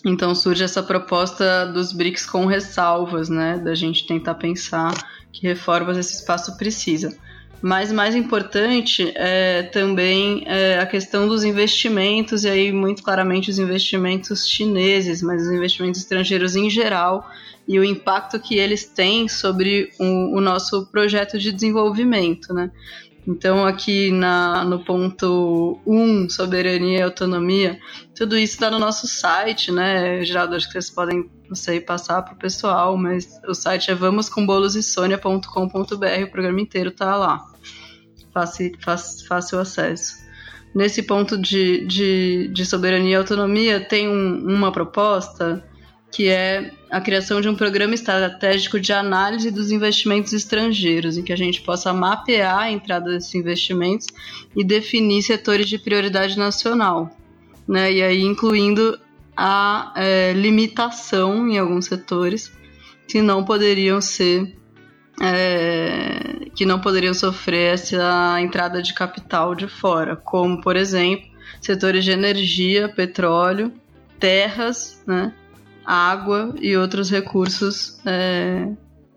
[0.06, 4.93] Então surge essa proposta dos BRICS com ressalvas, né, da gente tentar pensar
[5.32, 7.15] que reformas esse espaço precisa.
[7.61, 13.57] Mas mais importante é também é a questão dos investimentos, e aí muito claramente os
[13.57, 17.28] investimentos chineses, mas os investimentos estrangeiros em geral,
[17.67, 22.53] e o impacto que eles têm sobre o, o nosso projeto de desenvolvimento.
[22.53, 22.71] Né?
[23.28, 27.78] Então, aqui na, no ponto 1, um, soberania e autonomia,
[28.15, 30.23] tudo isso está no nosso site, né?
[30.23, 36.23] Geraldo, acho que vocês podem, sei, passar para o pessoal, mas o site é vamoscombolosessonia.com.br,
[36.23, 37.45] o programa inteiro está lá.
[38.34, 40.25] Fácil, fácil, fácil acesso.
[40.73, 45.61] Nesse ponto de, de, de soberania e autonomia, tem um, uma proposta
[46.18, 51.32] que é a criação de um programa estratégico de análise dos investimentos estrangeiros, em que
[51.32, 54.07] a gente possa mapear a entrada desses investimentos
[54.55, 57.15] e definir setores de prioridade nacional,
[57.68, 57.93] né?
[57.93, 58.99] E aí incluindo
[59.36, 62.51] a é, limitação em alguns setores
[63.07, 64.57] que não poderiam ser
[65.22, 71.28] é, que não poderiam sofrer essa entrada de capital de fora, como por exemplo
[71.61, 73.72] setores de energia, petróleo,
[74.20, 75.32] terras, né?
[75.88, 78.68] Água e outros recursos é,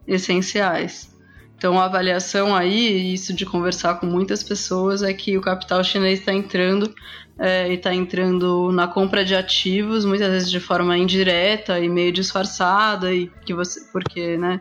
[0.07, 1.11] essenciais.
[1.57, 6.21] Então, a avaliação aí, isso de conversar com muitas pessoas, é que o capital chinês
[6.21, 6.95] está entrando
[7.39, 12.13] é, e está entrando na compra de ativos, muitas vezes de forma indireta e meio
[12.13, 14.61] disfarçada, e que você, porque, né,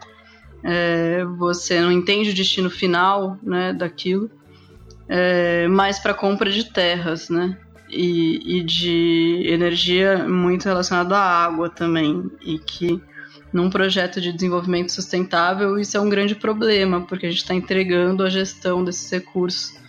[0.64, 4.30] é, você não entende o destino final, né, daquilo,
[5.08, 7.58] é, mas para compra de terras, né
[7.90, 13.02] e, e de energia muito relacionado à água também, e que
[13.52, 18.24] num projeto de desenvolvimento sustentável isso é um grande problema, porque a gente está entregando
[18.24, 19.80] a gestão desses recursos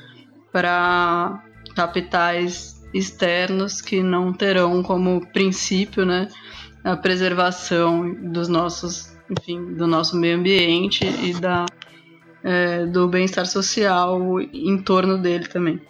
[0.50, 1.44] para
[1.74, 6.28] capitais externos que não terão como princípio né,
[6.82, 11.66] a preservação dos nossos, enfim, do nosso meio ambiente e da,
[12.42, 15.80] é, do bem-estar social em torno dele também.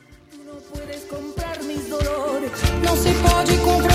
[2.90, 3.89] Não se pode comprar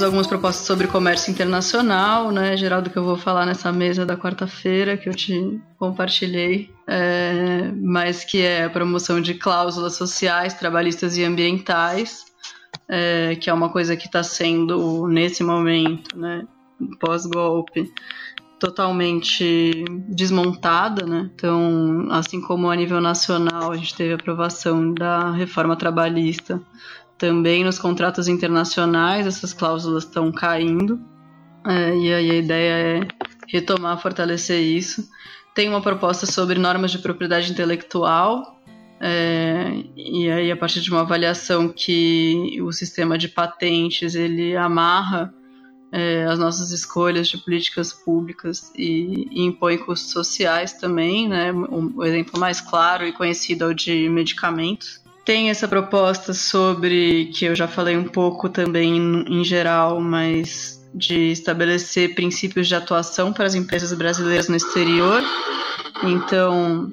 [0.00, 4.16] Temos algumas propostas sobre comércio internacional, né, Geraldo, que eu vou falar nessa mesa da
[4.16, 11.18] quarta-feira, que eu te compartilhei, é, mas que é a promoção de cláusulas sociais, trabalhistas
[11.18, 12.24] e ambientais,
[12.88, 16.46] é, que é uma coisa que está sendo, nesse momento, né,
[16.98, 17.92] pós-golpe,
[18.58, 21.30] totalmente desmontada, né?
[21.34, 26.58] Então, assim como a nível nacional a gente teve aprovação da reforma trabalhista,
[27.20, 30.98] também nos contratos internacionais essas cláusulas estão caindo.
[31.66, 33.08] É, e aí a ideia é
[33.46, 35.06] retomar, fortalecer isso.
[35.54, 38.58] Tem uma proposta sobre normas de propriedade intelectual,
[38.98, 45.34] é, e aí a partir de uma avaliação que o sistema de patentes ele amarra
[45.92, 51.52] é, as nossas escolhas de políticas públicas e, e impõe custos sociais também, né?
[51.52, 55.00] O, o exemplo mais claro e conhecido é o de medicamentos
[55.30, 58.96] tem essa proposta sobre, que eu já falei um pouco também
[59.28, 65.22] em geral, mas de estabelecer princípios de atuação para as empresas brasileiras no exterior.
[66.02, 66.92] Então,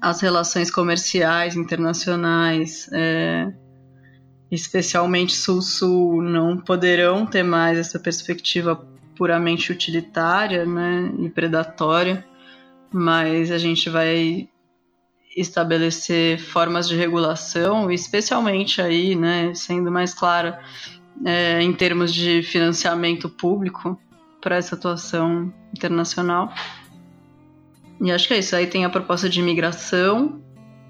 [0.00, 3.52] as relações comerciais internacionais, é,
[4.52, 8.86] especialmente Sul-Sul, não poderão ter mais essa perspectiva
[9.16, 12.24] puramente utilitária né, e predatória,
[12.92, 14.48] mas a gente vai
[15.40, 20.60] estabelecer formas de regulação, especialmente aí, né, sendo mais clara,
[21.24, 23.98] é, em termos de financiamento público
[24.40, 26.52] para essa atuação internacional.
[28.00, 28.54] E acho que é isso.
[28.54, 30.40] Aí tem a proposta de imigração,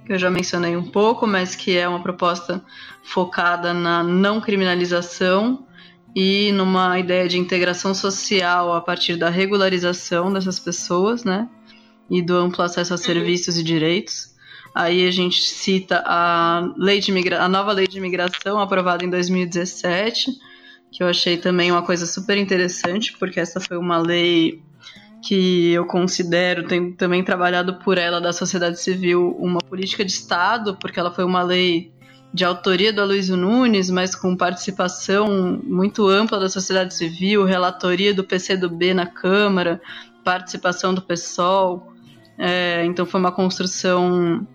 [0.05, 2.63] que eu já mencionei um pouco, mas que é uma proposta
[3.03, 5.67] focada na não criminalização
[6.15, 11.49] e numa ideia de integração social a partir da regularização dessas pessoas, né?
[12.11, 14.35] E do amplo acesso a serviços e direitos.
[14.79, 19.11] Aí a gente cita a, lei de migra a nova lei de imigração aprovada em
[19.11, 20.31] 2017,
[20.93, 24.63] que eu achei também uma coisa super interessante, porque essa foi uma lei
[25.21, 30.77] que eu considero, tenho também trabalhado por ela da sociedade civil, uma política de Estado,
[30.77, 31.93] porque ela foi uma lei
[32.33, 38.23] de autoria do Aloysio Nunes, mas com participação muito ampla da sociedade civil, relatoria do
[38.23, 39.83] PCdoB na Câmara,
[40.23, 41.93] participação do PSOL.
[42.39, 44.47] É, então foi uma construção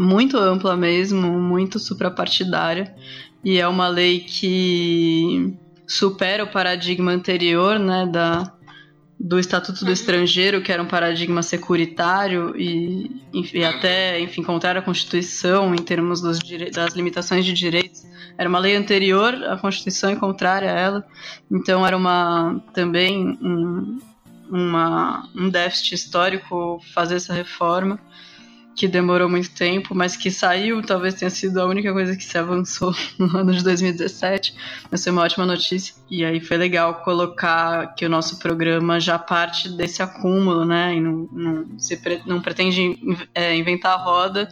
[0.00, 2.94] muito ampla mesmo, muito suprapartidária,
[3.44, 5.54] e é uma lei que
[5.86, 8.50] supera o paradigma anterior, né, da,
[9.18, 13.10] do Estatuto do Estrangeiro, que era um paradigma securitário e,
[13.52, 16.38] e até, enfim, contrário à Constituição em termos dos
[16.72, 18.02] das limitações de direitos.
[18.38, 21.06] Era uma lei anterior à Constituição e contrária a ela.
[21.50, 23.98] Então era uma também um,
[24.50, 28.00] uma, um déficit histórico fazer essa reforma
[28.80, 32.38] que demorou muito tempo, mas que saiu, talvez tenha sido a única coisa que se
[32.38, 34.54] avançou no ano de 2017.
[34.90, 35.94] Mas foi uma ótima notícia.
[36.10, 40.94] E aí foi legal colocar que o nosso programa já parte desse acúmulo, né?
[40.94, 42.98] E não, não, se, não pretende
[43.34, 44.48] é, inventar a roda,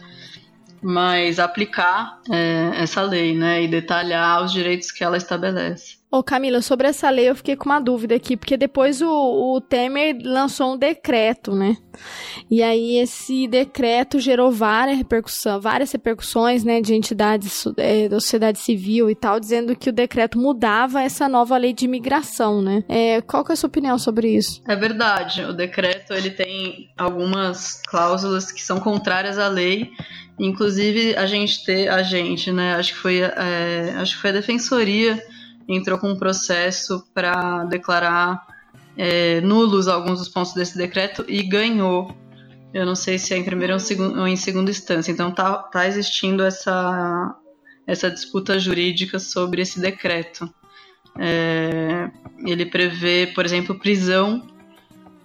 [0.79, 3.63] mas aplicar é, essa lei, né?
[3.63, 5.98] E detalhar os direitos que ela estabelece.
[6.11, 9.61] Ô Camila, sobre essa lei eu fiquei com uma dúvida aqui, porque depois o, o
[9.61, 11.77] Temer lançou um decreto, né?
[12.49, 18.57] E aí esse decreto gerou várias repercussões, várias repercussões, né, de entidades é, da sociedade
[18.57, 22.83] civil e tal, dizendo que o decreto mudava essa nova lei de imigração, né?
[22.89, 24.63] É, qual que é a sua opinião sobre isso?
[24.67, 29.91] É verdade, o decreto ele tem algumas cláusulas que são contrárias à lei
[30.39, 32.75] Inclusive, a gente ter, a gente, né?
[32.75, 35.21] Acho que foi, é, acho que foi a defensoria
[35.75, 38.45] entrou com um processo para declarar
[38.97, 42.15] é, nulos alguns dos pontos desse decreto e ganhou.
[42.73, 45.11] Eu não sei se é em primeira ou, ou em segunda instância.
[45.11, 47.35] Então tá, tá existindo essa,
[47.87, 50.53] essa disputa jurídica sobre esse decreto.
[51.17, 52.09] É,
[52.45, 54.47] ele prevê, por exemplo, prisão,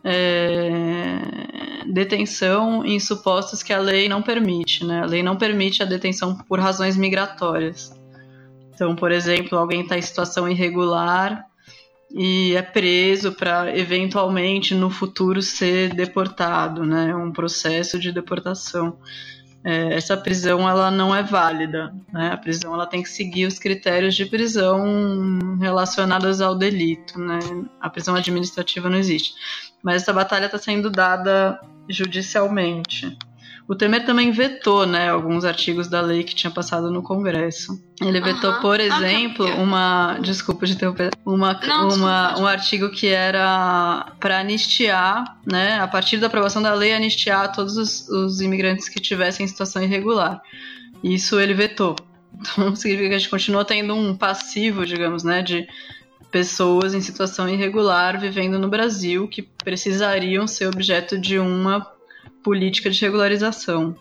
[0.03, 4.84] é, detenção em supostos que a lei não permite.
[4.84, 5.01] Né?
[5.03, 7.92] A lei não permite a detenção por razões migratórias.
[8.75, 11.47] Então, por exemplo, alguém está em situação irregular
[12.11, 17.14] e é preso para eventualmente no futuro ser deportado, né?
[17.14, 18.99] Um processo de deportação.
[19.64, 22.31] É, essa prisão ela não é válida, né?
[22.33, 27.39] A prisão ela tem que seguir os critérios de prisão relacionados ao delito, né?
[27.81, 29.35] A prisão administrativa não existe.
[29.83, 31.59] Mas essa batalha está sendo dada
[31.89, 33.16] judicialmente.
[33.67, 37.83] O Temer também vetou, né, alguns artigos da lei que tinha passado no Congresso.
[37.99, 38.61] Ele vetou, uhum.
[38.61, 45.39] por exemplo, uma, desculpa de interromper, uma, Não, uma um artigo que era para anistiar,
[45.47, 49.83] né, a partir da aprovação da lei, anistiar todos os, os imigrantes que tivessem situação
[49.83, 50.43] irregular.
[51.03, 51.97] Isso ele vetou.
[52.39, 55.67] Então significa que a gente continua tendo um passivo, digamos, né, de
[56.31, 61.93] pessoas em situação irregular vivendo no Brasil que precisariam ser objeto de uma
[62.45, 63.97] política de regularização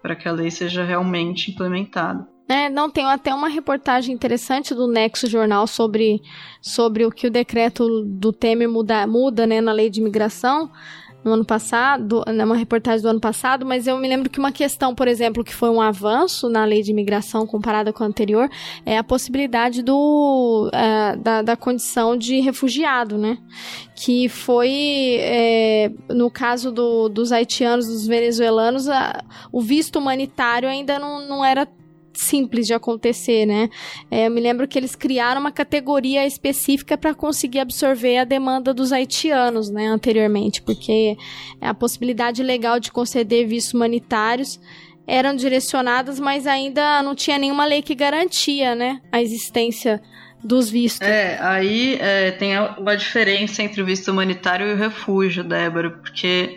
[0.00, 2.26] para que a lei seja realmente implementada.
[2.48, 6.22] É, não, tem até uma reportagem interessante do Nexo Jornal sobre,
[6.60, 10.70] sobre o que o decreto do Temer muda, muda né, na lei de imigração
[11.24, 14.94] no ano passado, numa reportagem do ano passado, mas eu me lembro que uma questão,
[14.94, 18.48] por exemplo, que foi um avanço na lei de imigração comparada com a anterior,
[18.86, 23.38] é a possibilidade do, uh, da, da condição de refugiado, né?
[23.94, 29.22] Que foi, é, no caso do, dos haitianos, dos venezuelanos, a,
[29.52, 31.68] o visto humanitário ainda não, não era
[32.20, 33.68] simples de acontecer, né?
[34.10, 38.74] É, eu me lembro que eles criaram uma categoria específica para conseguir absorver a demanda
[38.74, 41.16] dos haitianos, né, anteriormente, porque
[41.60, 44.60] a possibilidade legal de conceder vistos humanitários
[45.06, 50.00] eram direcionadas, mas ainda não tinha nenhuma lei que garantia, né, a existência
[50.42, 51.06] dos vistos.
[51.06, 56.56] É, aí é, tem uma diferença entre o visto humanitário e o refúgio, Débora, porque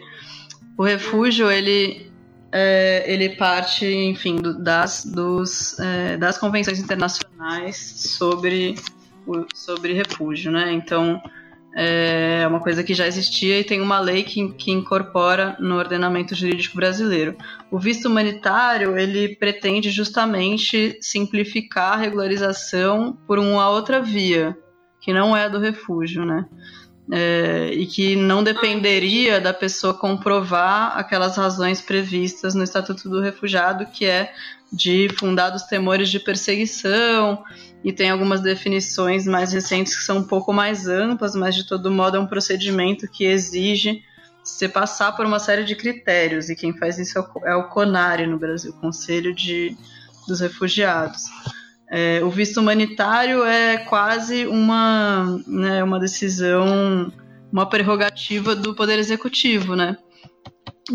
[0.78, 2.12] o refúgio, ele,
[2.56, 8.76] é, ele parte, enfim, do, das, dos, é, das convenções internacionais sobre,
[9.56, 10.72] sobre refúgio, né?
[10.72, 11.20] Então,
[11.76, 16.36] é uma coisa que já existia e tem uma lei que, que incorpora no ordenamento
[16.36, 17.36] jurídico brasileiro.
[17.72, 24.56] O visto humanitário ele pretende justamente simplificar a regularização por uma outra via,
[25.02, 26.46] que não é a do refúgio, né?
[27.12, 33.86] É, e que não dependeria da pessoa comprovar aquelas razões previstas no Estatuto do Refugiado,
[33.88, 34.34] que é
[34.72, 37.44] de fundados temores de perseguição,
[37.84, 41.92] e tem algumas definições mais recentes que são um pouco mais amplas, mas de todo
[41.92, 44.02] modo é um procedimento que exige
[44.44, 48.28] você passar por uma série de critérios, e quem faz isso é o é CONARE
[48.28, 49.78] no Brasil, Conselho de,
[50.28, 51.24] dos Refugiados.
[51.96, 57.14] É, o visto humanitário é quase uma, né, uma decisão,
[57.52, 59.96] uma prerrogativa do Poder Executivo, né?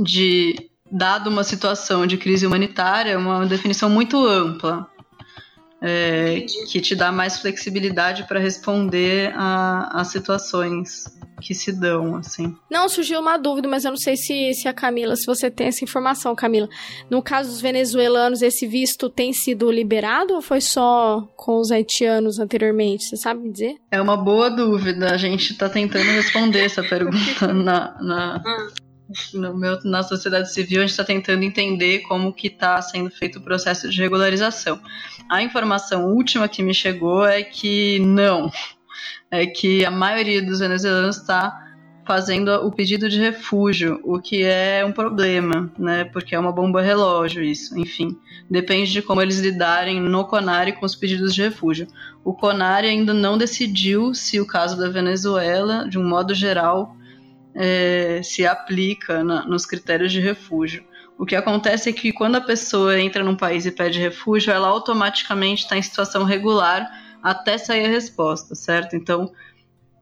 [0.03, 0.57] De,
[0.91, 4.91] dado uma situação de crise humanitária, uma definição muito ampla
[5.81, 11.05] é, que te dá mais flexibilidade para responder a, a, situações
[11.41, 12.57] que se dão, assim.
[12.71, 15.69] Não, surgiu uma dúvida, mas eu não sei se, se a Camila, se você tem
[15.69, 16.69] essa informação, Camila.
[17.11, 22.39] No caso dos venezuelanos, esse visto tem sido liberado ou foi só com os haitianos
[22.39, 23.05] anteriormente?
[23.05, 23.77] Você sabe me dizer?
[23.91, 25.13] É uma boa dúvida.
[25.13, 28.43] A gente está tentando responder essa pergunta na, na,
[29.33, 33.39] no meu, na sociedade civil, a gente está tentando entender como que está sendo feito
[33.39, 34.81] o processo de regularização.
[35.31, 38.51] A informação última que me chegou é que não,
[39.31, 41.69] é que a maioria dos venezuelanos está
[42.09, 46.05] fazendo o pedido de refúgio, o que é um problema, né?
[46.05, 47.79] Porque é uma bomba relógio isso.
[47.79, 48.17] Enfim,
[48.49, 51.87] depende de como eles lidarem no CONARE com os pedidos de refúgio.
[52.25, 56.97] O CONARE ainda não decidiu se o caso da Venezuela, de um modo geral,
[57.55, 60.83] é, se aplica na, nos critérios de refúgio.
[61.19, 64.69] O que acontece é que quando a pessoa entra num país e pede refúgio, ela
[64.69, 66.89] automaticamente está em situação regular
[67.23, 68.97] até sair a resposta, certo?
[68.97, 69.33] Então,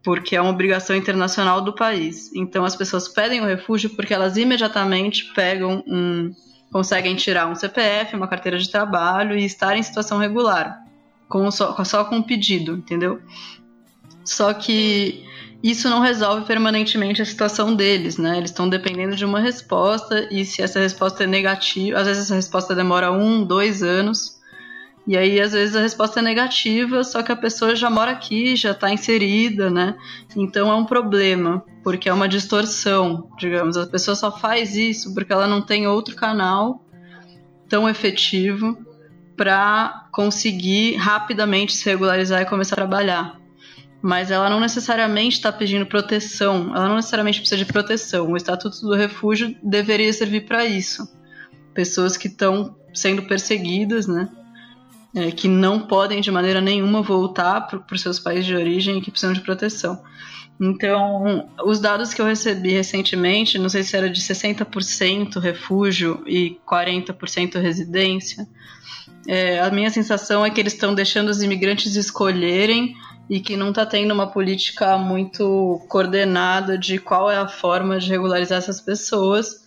[0.02, 2.30] porque é uma obrigação internacional do país.
[2.34, 6.32] Então, as pessoas pedem o refúgio porque elas imediatamente pegam um.
[6.70, 10.78] conseguem tirar um CPF, uma carteira de trabalho e estar em situação regular,
[11.28, 13.20] com só, só com o pedido, entendeu?
[14.24, 15.24] Só que
[15.62, 18.36] isso não resolve permanentemente a situação deles, né?
[18.38, 22.34] Eles estão dependendo de uma resposta e se essa resposta é negativa, às vezes essa
[22.36, 24.36] resposta demora um, dois anos.
[25.07, 28.57] E aí, às vezes, a resposta é negativa, só que a pessoa já mora aqui,
[28.57, 29.97] já está inserida, né?
[30.35, 33.77] Então é um problema, porque é uma distorção, digamos.
[33.77, 36.85] A pessoa só faz isso porque ela não tem outro canal
[37.69, 38.77] tão efetivo
[39.37, 43.47] para conseguir rapidamente se regularizar e começar a trabalhar
[44.07, 48.31] mas ela não necessariamente está pedindo proteção, ela não necessariamente precisa de proteção.
[48.31, 51.09] O Estatuto do Refúgio deveria servir para isso.
[51.74, 54.28] Pessoas que estão sendo perseguidas, né?
[55.16, 59.01] É, que não podem de maneira nenhuma voltar para os seus países de origem e
[59.01, 59.98] que precisam de proteção.
[60.60, 66.59] Então, os dados que eu recebi recentemente, não sei se era de 60% refúgio e
[66.70, 68.47] 40% residência,
[69.26, 72.94] é, a minha sensação é que eles estão deixando os imigrantes escolherem
[73.28, 78.10] e que não está tendo uma política muito coordenada de qual é a forma de
[78.10, 79.65] regularizar essas pessoas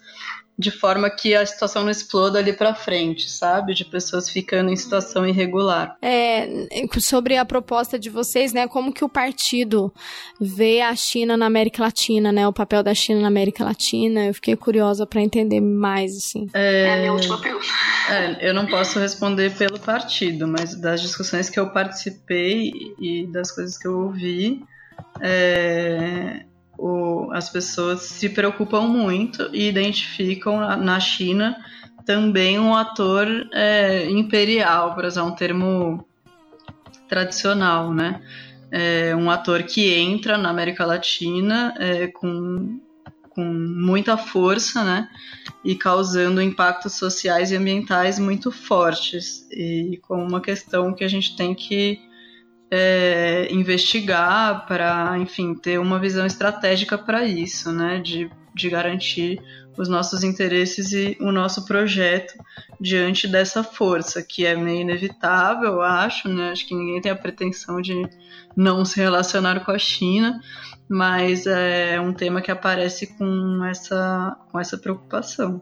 [0.59, 3.73] de forma que a situação não exploda ali para frente, sabe?
[3.73, 5.95] De pessoas ficando em situação irregular.
[6.01, 6.67] É,
[6.99, 8.67] sobre a proposta de vocês, né?
[8.67, 9.89] Como que o partido
[10.39, 12.45] vê a China na América Latina, né?
[12.45, 14.25] O papel da China na América Latina.
[14.25, 16.47] Eu fiquei curiosa para entender mais, assim.
[16.53, 17.65] É, é a minha última pergunta.
[18.09, 23.49] É, eu não posso responder pelo partido, mas das discussões que eu participei e das
[23.49, 24.61] coisas que eu ouvi,
[25.21, 26.43] é,
[26.79, 31.57] o, as pessoas se preocupam muito e identificam na China
[32.05, 36.03] também um ator é, imperial, para usar um termo
[37.07, 38.21] tradicional, né?
[38.71, 42.79] É um ator que entra na América Latina é, com,
[43.29, 45.09] com muita força, né?
[45.63, 49.47] E causando impactos sociais e ambientais muito fortes.
[49.51, 52.08] E com uma questão que a gente tem que
[52.71, 57.99] é, investigar para, enfim, ter uma visão estratégica para isso, né?
[57.99, 59.41] De, de garantir
[59.77, 62.33] os nossos interesses e o nosso projeto
[62.79, 66.51] diante dessa força, que é meio inevitável, eu acho, né?
[66.51, 68.07] Acho que ninguém tem a pretensão de
[68.55, 70.41] não se relacionar com a China,
[70.89, 75.61] mas é um tema que aparece com essa, com essa preocupação.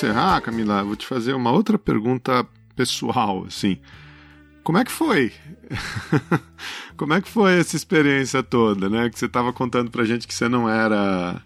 [0.00, 3.78] Encerrar, Camila, vou te fazer uma outra pergunta pessoal, assim.
[4.64, 5.30] Como é que foi?
[6.96, 9.10] Como é que foi essa experiência toda, né?
[9.10, 11.42] Que você estava contando pra gente que você não era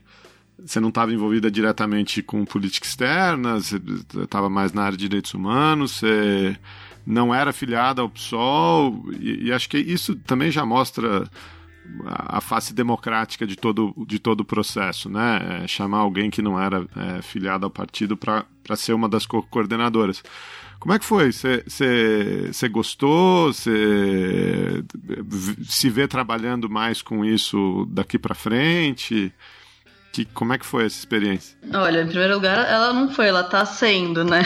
[0.57, 3.81] você não estava envolvida diretamente com política externa, você
[4.23, 6.57] estava mais na área de direitos humanos, você
[7.05, 11.29] não era filiada ao PSOL, e, e acho que isso também já mostra
[12.07, 15.63] a, face democrática de todo, de todo o processo, né?
[15.65, 18.45] É, chamar alguém que não era é, filiado ao partido para
[18.77, 20.23] ser uma das co coordenadoras.
[20.79, 21.33] Como é que foi?
[21.33, 23.53] Você gostou?
[23.53, 24.85] Você
[25.65, 29.33] se vê trabalhando mais com isso daqui para frente?
[30.13, 31.57] Que, como é que foi essa experiência?
[31.73, 34.43] Olha, em primeiro lugar, ela não foi, ela tá sendo, né?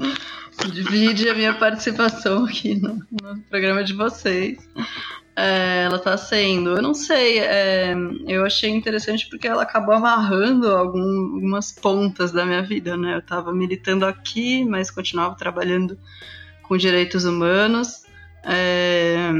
[0.72, 4.58] Divide a minha participação aqui no, no programa de vocês.
[5.42, 7.94] É, ela tá sendo, eu não sei, é,
[8.26, 13.16] eu achei interessante porque ela acabou amarrando algum, algumas pontas da minha vida, né?
[13.16, 15.98] Eu tava militando aqui, mas continuava trabalhando
[16.62, 18.02] com direitos humanos.
[18.44, 19.30] É,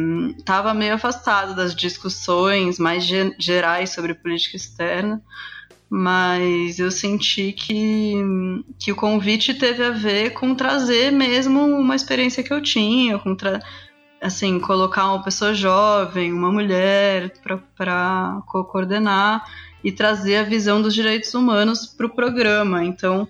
[0.43, 5.20] tava meio afastado das discussões mais ge- gerais sobre política externa,
[5.90, 8.14] mas eu senti que,
[8.78, 13.35] que o convite teve a ver com trazer mesmo uma experiência que eu tinha, com
[13.35, 13.60] tra
[14.20, 17.32] assim, colocar uma pessoa jovem, uma mulher
[17.76, 19.44] para co-coordenar
[19.82, 22.84] e trazer a visão dos direitos humanos para o programa.
[22.84, 23.26] Então,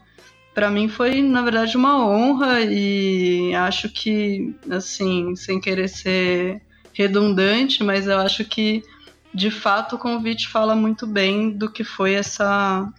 [0.53, 6.61] para mim foi, na verdade, uma honra e acho que, assim, sem querer ser
[6.93, 8.83] redundante, mas eu acho que,
[9.33, 12.93] de fato, o convite fala muito bem do que foi essa,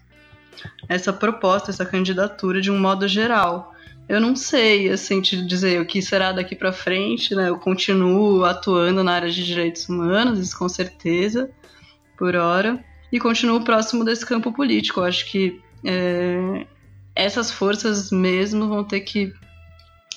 [0.88, 3.71] essa proposta, essa candidatura de um modo geral
[4.12, 7.48] eu não sei, assim, te dizer o que será daqui para frente, né?
[7.48, 11.50] Eu continuo atuando na área de direitos humanos, isso com certeza,
[12.18, 15.00] por hora, e continuo próximo desse campo político.
[15.00, 16.68] Eu acho que é,
[17.16, 19.32] essas forças mesmo vão ter que,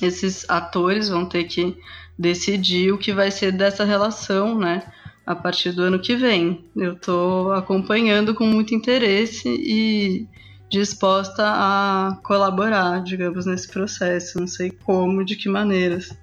[0.02, 1.76] esses atores vão ter que
[2.18, 4.82] decidir o que vai ser dessa relação, né?
[5.24, 6.64] A partir do ano que vem.
[6.74, 10.26] Eu estou acompanhando com muito interesse e
[10.70, 14.40] disposta a colaborar, digamos, nesse processo.
[14.40, 16.16] Não sei como, de que maneiras.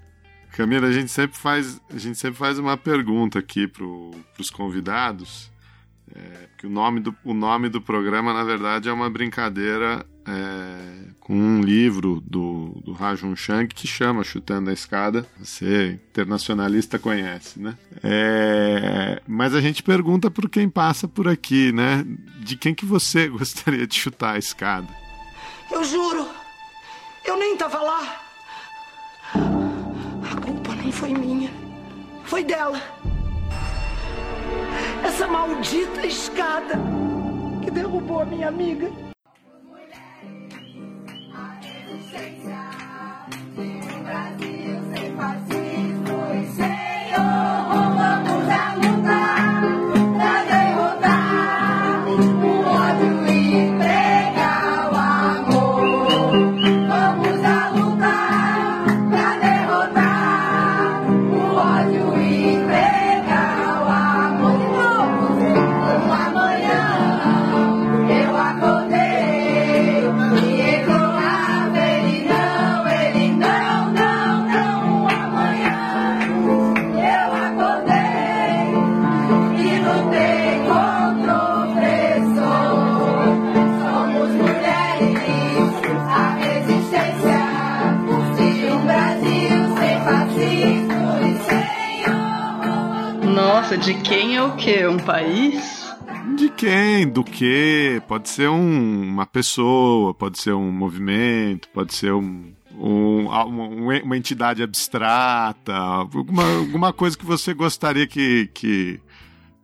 [0.52, 5.50] Camila, a gente sempre faz, a gente sempre faz uma pergunta aqui para os convidados,
[6.14, 11.12] é, que o nome, do, o nome do programa, na verdade, é uma brincadeira é,
[11.20, 15.26] com um livro do, do Rajun Shank que chama Chutando a Escada.
[15.40, 17.78] Você, internacionalista, conhece, né?
[18.04, 22.06] É, mas a gente pergunta por quem passa por aqui, né?
[22.40, 24.88] De quem que você gostaria de chutar a escada?
[25.72, 26.28] Eu juro,
[27.26, 28.22] eu nem tava lá.
[29.34, 31.52] A culpa não foi minha,
[32.26, 32.82] foi dela.
[35.04, 36.80] Essa maldita escada
[37.64, 39.11] que derrubou a minha amiga.
[42.12, 42.61] Say,
[93.72, 94.86] Nossa, de quem é o quê?
[94.86, 95.96] Um país?
[96.36, 97.08] De quem?
[97.08, 98.02] Do que?
[98.06, 103.46] Pode ser um, uma pessoa, pode ser um movimento, pode ser um, um, uma,
[104.04, 109.00] uma entidade abstrata, alguma, alguma coisa que você gostaria que, que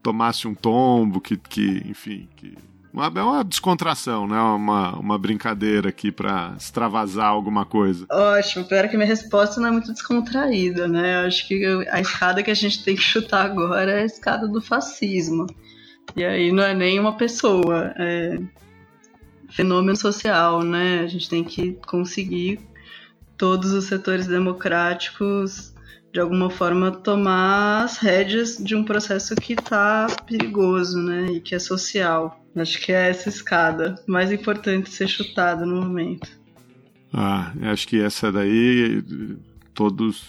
[0.01, 2.57] tomasse um tombo, que, que enfim, que
[2.97, 4.39] Uma, é uma descontração, né?
[4.41, 8.07] Uma, uma brincadeira aqui para extravasar alguma coisa.
[8.09, 11.21] Ótimo, pior que minha resposta não é muito descontraída, né?
[11.21, 14.47] Eu acho que a escada que a gente tem que chutar agora é a escada
[14.47, 15.45] do fascismo.
[16.15, 18.39] E aí não é nem uma pessoa, é
[19.49, 21.01] fenômeno social, né?
[21.01, 22.59] A gente tem que conseguir
[23.37, 25.71] todos os setores democráticos
[26.17, 31.53] de alguma forma tomar as rédeas de um processo que está perigoso, né, e que
[31.53, 32.43] é social.
[32.55, 36.27] Acho que é essa escada mais importante ser chutada no momento.
[37.13, 39.03] Ah, acho que essa daí
[39.75, 40.25] todos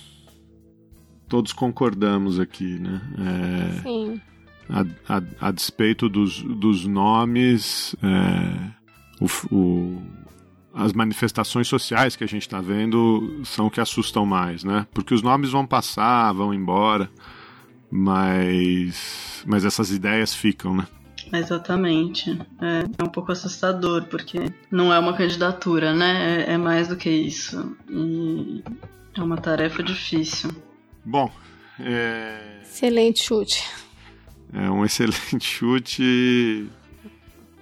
[1.27, 3.01] todos concordamos aqui, né?
[3.19, 4.21] É, Sim.
[4.69, 10.03] A, a, a, despeito dos, dos nomes, é, o, o,
[10.79, 14.87] as manifestações sociais que a gente está vendo são o que assustam mais, né?
[14.95, 17.11] Porque os nomes vão passar, vão embora,
[17.91, 20.87] mas, mas essas ideias ficam, né?
[21.33, 22.31] Exatamente.
[22.61, 24.39] É, é um pouco assustador, porque
[24.71, 26.45] não é uma candidatura, né?
[26.45, 27.77] É, é mais do que isso.
[27.91, 28.63] E
[29.17, 30.51] é uma tarefa difícil.
[31.05, 31.29] Bom,
[31.81, 32.61] é...
[32.63, 33.65] Excelente chute.
[34.53, 36.71] É um excelente chute.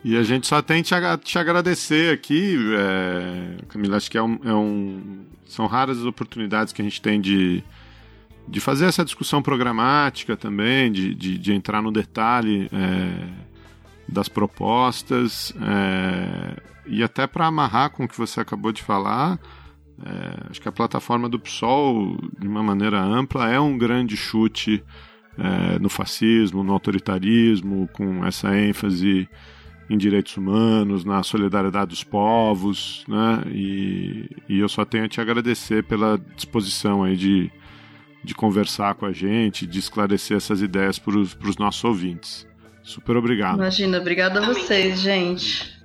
[0.07, 3.97] E a gente só tem te, te agradecer aqui, é, Camila.
[3.97, 7.61] Acho que é um, é um, são raras as oportunidades que a gente tem de,
[8.47, 13.29] de fazer essa discussão programática também, de, de, de entrar no detalhe é,
[14.09, 15.53] das propostas.
[15.61, 19.41] É, e até para amarrar com o que você acabou de falar,
[20.05, 24.85] é, acho que a plataforma do PSOL, de uma maneira ampla, é um grande chute
[25.37, 29.29] é, no fascismo, no autoritarismo, com essa ênfase
[29.89, 33.43] em direitos humanos, na solidariedade dos povos, né?
[33.53, 37.51] E, e eu só tenho a te agradecer pela disposição aí de,
[38.25, 42.47] de conversar com a gente, de esclarecer essas ideias para os nossos ouvintes.
[42.83, 43.57] Super obrigado.
[43.57, 45.77] Imagina, obrigado a vocês, gente.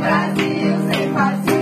[0.00, 1.55] Brasil sem.